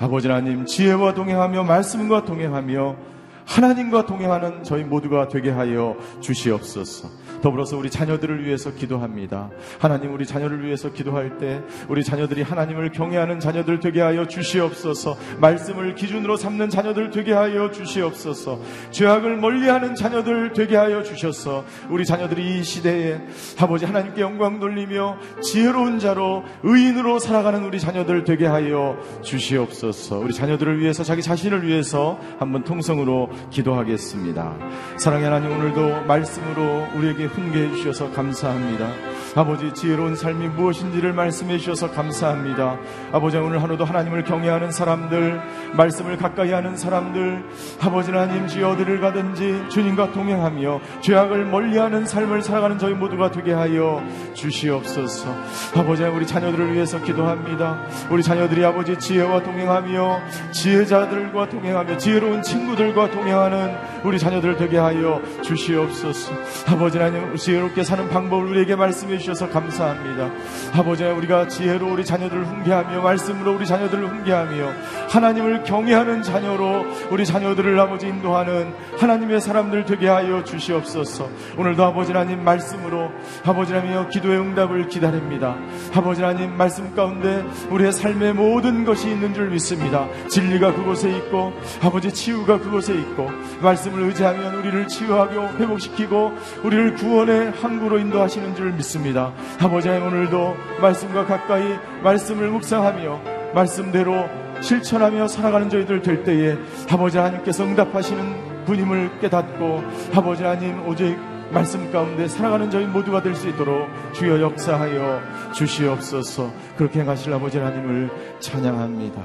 아버지 0.00 0.26
하나님 0.26 0.66
지혜와 0.66 1.14
동행하며 1.14 1.62
말씀과 1.62 2.24
동행하며 2.24 2.96
하나님과 3.44 4.06
동행하는 4.06 4.64
저희 4.64 4.82
모두가 4.82 5.28
되게 5.28 5.50
하여 5.50 5.96
주시옵소서. 6.20 7.08
더불어서 7.44 7.76
우리 7.76 7.90
자녀들을 7.90 8.42
위해서 8.46 8.72
기도합니다. 8.74 9.50
하나님 9.78 10.14
우리 10.14 10.24
자녀를 10.24 10.64
위해서 10.64 10.90
기도할 10.90 11.36
때 11.36 11.60
우리 11.90 12.02
자녀들이 12.02 12.40
하나님을 12.40 12.90
경외하는 12.92 13.38
자녀들 13.38 13.80
되게 13.80 14.00
하여 14.00 14.26
주시옵소서. 14.26 15.18
말씀을 15.42 15.94
기준으로 15.94 16.38
삼는 16.38 16.70
자녀들 16.70 17.10
되게 17.10 17.34
하여 17.34 17.70
주시옵소서. 17.70 18.58
죄악을 18.92 19.36
멀리하는 19.36 19.94
자녀들 19.94 20.54
되게 20.54 20.74
하여 20.74 21.02
주셔서 21.02 21.66
우리 21.90 22.06
자녀들이 22.06 22.60
이 22.60 22.62
시대에 22.62 23.20
아버지 23.58 23.84
하나님께 23.84 24.22
영광 24.22 24.58
돌리며 24.58 25.18
지혜로운 25.42 25.98
자로 25.98 26.44
의인으로 26.62 27.18
살아가는 27.18 27.62
우리 27.62 27.78
자녀들 27.78 28.24
되게 28.24 28.46
하여 28.46 28.96
주시옵소서. 29.20 30.18
우리 30.18 30.32
자녀들을 30.32 30.80
위해서 30.80 31.04
자기 31.04 31.20
자신을 31.20 31.66
위해서 31.66 32.18
한번 32.38 32.64
통성으로 32.64 33.28
기도하겠습니다. 33.50 34.56
사랑의 34.96 35.26
하나님 35.26 35.52
오늘도 35.52 36.06
말씀으로 36.06 36.86
우리에게 36.94 37.33
훈계해 37.34 37.74
주셔서 37.76 38.10
감사합니다. 38.12 38.88
아버지 39.36 39.72
지혜로운 39.74 40.14
삶이 40.14 40.48
무엇인지를 40.48 41.12
말씀해 41.12 41.58
주셔서 41.58 41.90
감사합니다. 41.90 42.78
아버지 43.12 43.36
오늘 43.36 43.62
하루도 43.62 43.84
하나님을 43.84 44.24
경외하는 44.24 44.70
사람들, 44.70 45.40
말씀을 45.74 46.16
가까이 46.16 46.52
하는 46.52 46.76
사람들, 46.76 47.44
아버지 47.80 48.12
하나님 48.12 48.46
지어 48.46 48.70
어디를 48.70 49.00
가든지 49.00 49.64
주님과 49.70 50.12
동행하며 50.12 50.80
죄악을 51.00 51.46
멀리하는 51.46 52.06
삶을 52.06 52.42
살아가는 52.42 52.78
저희 52.78 52.94
모두가 52.94 53.30
되게 53.30 53.52
하여 53.52 54.02
주시옵소서. 54.34 55.34
아버지 55.76 56.04
우리 56.04 56.26
자녀들을 56.26 56.72
위해서 56.72 57.02
기도합니다. 57.02 57.80
우리 58.10 58.22
자녀들이 58.22 58.64
아버지 58.64 58.98
지혜와 58.98 59.42
동행하며 59.42 60.20
지혜자들과 60.52 61.48
동행하며 61.48 61.96
지혜로운 61.96 62.42
친구들과 62.42 63.10
동행하는 63.10 63.74
우리 64.04 64.18
자녀들 64.18 64.56
되게 64.56 64.78
하여 64.78 65.20
주시옵소서. 65.42 66.32
아버지 66.68 66.98
하나님 66.98 67.23
지혜롭게 67.36 67.82
사는 67.82 68.08
방법을 68.08 68.48
우리에게 68.50 68.76
말씀해 68.76 69.18
주셔서 69.18 69.48
감사합니다. 69.48 70.30
아버지 70.72 71.04
우리가 71.04 71.48
지혜로 71.48 71.92
우리 71.92 72.04
자녀들을 72.04 72.44
훈계하며 72.44 73.02
말씀으로 73.02 73.54
우리 73.54 73.66
자녀들을 73.66 74.06
훈계하며 74.08 74.72
하나님을 75.10 75.64
경외하는 75.64 76.22
자녀로 76.22 76.84
우리 77.10 77.24
자녀들을 77.24 77.78
아버지 77.78 78.06
인도하는 78.08 78.74
하나님의 78.98 79.40
사람들 79.40 79.84
되게 79.84 80.08
하여 80.08 80.44
주시옵소서. 80.44 81.28
오늘도 81.56 81.84
아버지 81.84 82.12
하나님 82.12 82.44
말씀으로 82.44 83.10
아버지 83.44 83.72
하나님 83.72 84.08
기도의 84.08 84.38
응답을 84.38 84.88
기다립니다. 84.88 85.56
아버지 85.94 86.22
하나님 86.22 86.56
말씀 86.56 86.94
가운데 86.94 87.44
우리의 87.70 87.92
삶의 87.92 88.34
모든 88.34 88.84
것이 88.84 89.08
있는 89.08 89.34
줄 89.34 89.50
믿습니다. 89.50 90.08
진리가 90.28 90.74
그곳에 90.74 91.10
있고 91.16 91.52
아버지 91.82 92.12
치유가 92.12 92.58
그곳에 92.58 92.94
있고 92.94 93.30
말씀을 93.60 94.04
의지하면 94.04 94.54
우리를 94.56 94.86
치유하고 94.88 95.58
회복시키고 95.58 96.32
우리를 96.62 96.96
구원의 97.04 97.52
항구로 97.52 97.98
인도하시는 97.98 98.54
줄 98.56 98.72
믿습니다. 98.72 99.32
아버지 99.60 99.88
하나님 99.88 100.08
오늘도 100.08 100.56
말씀과 100.80 101.26
가까이 101.26 101.76
말씀을 102.02 102.48
묵상하며 102.48 103.52
말씀대로 103.54 104.26
실천하며 104.60 105.28
살아가는 105.28 105.68
저희들 105.68 106.00
될 106.00 106.24
때에 106.24 106.56
아버지 106.90 107.18
하나님께서 107.18 107.64
응답하시는 107.64 108.64
분임을 108.64 109.20
깨닫고 109.20 109.82
아버지 110.14 110.42
하나님 110.42 110.86
오직 110.88 111.16
말씀 111.52 111.92
가운데 111.92 112.26
살아가는 112.26 112.70
저희 112.70 112.86
모두가 112.86 113.22
될 113.22 113.34
수 113.34 113.48
있도록 113.48 113.86
주여 114.14 114.40
역사하여 114.40 115.20
주시옵소서 115.52 116.50
그렇게 116.76 117.00
행하실 117.00 117.32
아버지 117.34 117.58
하나님을 117.58 118.10
찬양합니다. 118.40 119.22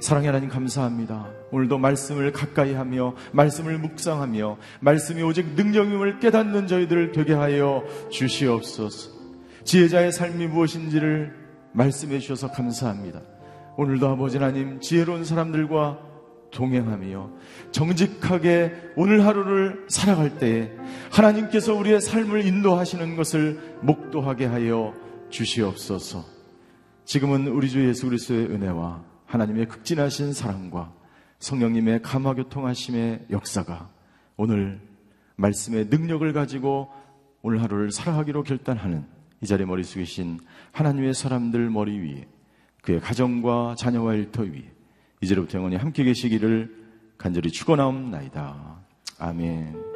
사랑의 0.00 0.28
하나님 0.28 0.48
감사합니다. 0.48 1.35
오늘도 1.52 1.78
말씀을 1.78 2.32
가까이 2.32 2.74
하며 2.74 3.14
말씀을 3.32 3.78
묵상하며 3.78 4.58
말씀이 4.80 5.22
오직 5.22 5.54
능력임을 5.54 6.18
깨닫는 6.18 6.66
저희들 6.66 7.12
되게 7.12 7.34
하여 7.34 7.84
주시옵소서. 8.10 9.10
지혜자의 9.64 10.12
삶이 10.12 10.46
무엇인지를 10.48 11.34
말씀해 11.72 12.18
주셔서 12.18 12.50
감사합니다. 12.50 13.22
오늘도 13.76 14.08
아버지 14.08 14.38
하나님 14.38 14.80
지혜로운 14.80 15.24
사람들과 15.24 15.98
동행하며 16.50 17.30
정직하게 17.72 18.72
오늘 18.96 19.26
하루를 19.26 19.84
살아갈 19.88 20.38
때에 20.38 20.70
하나님께서 21.10 21.74
우리의 21.74 22.00
삶을 22.00 22.46
인도하시는 22.46 23.16
것을 23.16 23.76
목도하게 23.82 24.46
하여 24.46 24.94
주시옵소서. 25.28 26.24
지금은 27.04 27.48
우리 27.48 27.68
주 27.68 27.86
예수 27.86 28.06
그리스도의 28.06 28.46
은혜와 28.46 29.02
하나님의 29.26 29.66
극진하신 29.66 30.32
사랑과 30.32 30.92
성령님의 31.38 32.02
감화교통하심의 32.02 33.26
역사가 33.30 33.90
오늘 34.36 34.80
말씀의 35.36 35.86
능력을 35.86 36.30
가지고 36.32 36.90
오늘 37.42 37.62
하루를 37.62 37.90
살아가기로 37.90 38.42
결단하는 38.42 39.04
이 39.42 39.46
자리에 39.46 39.66
머리 39.66 39.84
숙이신 39.84 40.40
하나님의 40.72 41.14
사람들 41.14 41.70
머리 41.70 41.98
위에 41.98 42.26
그의 42.82 43.00
가정과 43.00 43.76
자녀와 43.78 44.14
일터 44.14 44.42
위에 44.42 44.72
이제로부터 45.20 45.58
영원히 45.58 45.76
함께 45.76 46.04
계시기를 46.04 46.86
간절히 47.18 47.50
축원하옵나이다. 47.50 48.76
아멘. 49.18 49.95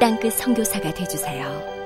땅끝 0.00 0.32
성교사가 0.32 0.94
되주세요 0.94 1.79